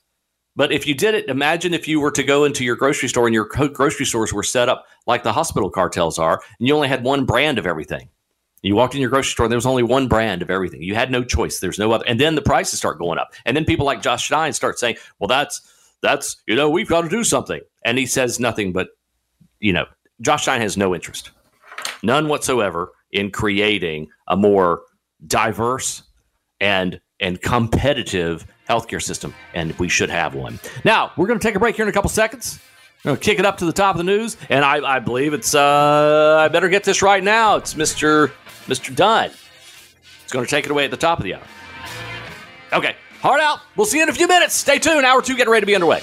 But 0.54 0.70
if 0.70 0.86
you 0.86 0.94
did 0.94 1.14
it, 1.14 1.30
imagine 1.30 1.72
if 1.72 1.88
you 1.88 2.00
were 2.00 2.12
to 2.12 2.22
go 2.22 2.44
into 2.44 2.66
your 2.66 2.76
grocery 2.76 3.08
store 3.08 3.26
and 3.26 3.34
your 3.34 3.46
grocery 3.46 4.04
stores 4.04 4.32
were 4.34 4.42
set 4.42 4.68
up 4.68 4.84
like 5.06 5.22
the 5.22 5.32
hospital 5.32 5.70
cartels 5.70 6.18
are, 6.18 6.42
and 6.58 6.68
you 6.68 6.74
only 6.74 6.88
had 6.88 7.02
one 7.02 7.24
brand 7.24 7.58
of 7.58 7.66
everything. 7.66 8.10
You 8.64 8.74
walked 8.74 8.94
in 8.94 9.00
your 9.00 9.10
grocery 9.10 9.32
store, 9.32 9.46
and 9.46 9.52
there 9.52 9.58
was 9.58 9.66
only 9.66 9.82
one 9.82 10.08
brand 10.08 10.42
of 10.42 10.50
everything. 10.50 10.82
You 10.82 10.94
had 10.94 11.10
no 11.10 11.22
choice. 11.22 11.60
There's 11.60 11.78
no 11.78 11.92
other. 11.92 12.04
And 12.06 12.18
then 12.18 12.34
the 12.34 12.42
prices 12.42 12.78
start 12.78 12.98
going 12.98 13.18
up. 13.18 13.34
And 13.44 13.56
then 13.56 13.64
people 13.64 13.84
like 13.84 14.02
Josh 14.02 14.24
Stein 14.24 14.52
start 14.52 14.78
saying, 14.78 14.96
well, 15.18 15.28
that's 15.28 15.60
that's, 16.02 16.42
you 16.46 16.56
know, 16.56 16.70
we've 16.70 16.88
got 16.88 17.02
to 17.02 17.08
do 17.08 17.24
something. 17.24 17.60
And 17.84 17.98
he 17.98 18.06
says 18.06 18.40
nothing 18.40 18.72
but, 18.72 18.88
you 19.60 19.72
know, 19.72 19.86
Josh 20.20 20.42
Stein 20.42 20.60
has 20.60 20.76
no 20.76 20.94
interest, 20.94 21.30
none 22.02 22.28
whatsoever 22.28 22.92
in 23.12 23.30
creating 23.30 24.08
a 24.28 24.36
more 24.36 24.82
diverse 25.26 26.02
and 26.60 27.00
and 27.20 27.40
competitive 27.42 28.46
healthcare 28.68 29.02
system, 29.02 29.34
and 29.52 29.72
we 29.78 29.88
should 29.88 30.10
have 30.10 30.34
one. 30.34 30.58
Now 30.84 31.12
we're 31.16 31.26
going 31.26 31.38
to 31.38 31.42
take 31.42 31.54
a 31.54 31.58
break 31.58 31.76
here 31.76 31.84
in 31.84 31.88
a 31.88 31.92
couple 31.92 32.10
seconds. 32.10 32.58
We're 33.04 33.10
going 33.10 33.18
to 33.18 33.24
kick 33.24 33.38
it 33.38 33.44
up 33.44 33.58
to 33.58 33.66
the 33.66 33.72
top 33.72 33.94
of 33.94 33.98
the 33.98 34.04
news, 34.04 34.36
and 34.48 34.64
I, 34.64 34.96
I 34.96 34.98
believe 34.98 35.34
it's. 35.34 35.54
Uh, 35.54 36.38
I 36.40 36.48
better 36.48 36.70
get 36.70 36.84
this 36.84 37.02
right 37.02 37.22
now. 37.22 37.56
It's 37.56 37.76
Mister 37.76 38.32
Mister 38.68 38.92
Dunn. 38.92 39.30
It's 40.22 40.32
going 40.32 40.44
to 40.44 40.50
take 40.50 40.64
it 40.64 40.70
away 40.70 40.84
at 40.84 40.90
the 40.90 40.96
top 40.96 41.18
of 41.18 41.24
the 41.24 41.34
hour. 41.34 41.42
Okay, 42.72 42.96
hard 43.20 43.40
out. 43.40 43.60
We'll 43.76 43.86
see 43.86 43.98
you 43.98 44.02
in 44.02 44.08
a 44.08 44.12
few 44.12 44.26
minutes. 44.26 44.54
Stay 44.54 44.78
tuned. 44.78 45.04
Hour 45.04 45.22
two 45.22 45.36
getting 45.36 45.52
ready 45.52 45.62
to 45.62 45.66
be 45.66 45.74
underway. 45.74 46.02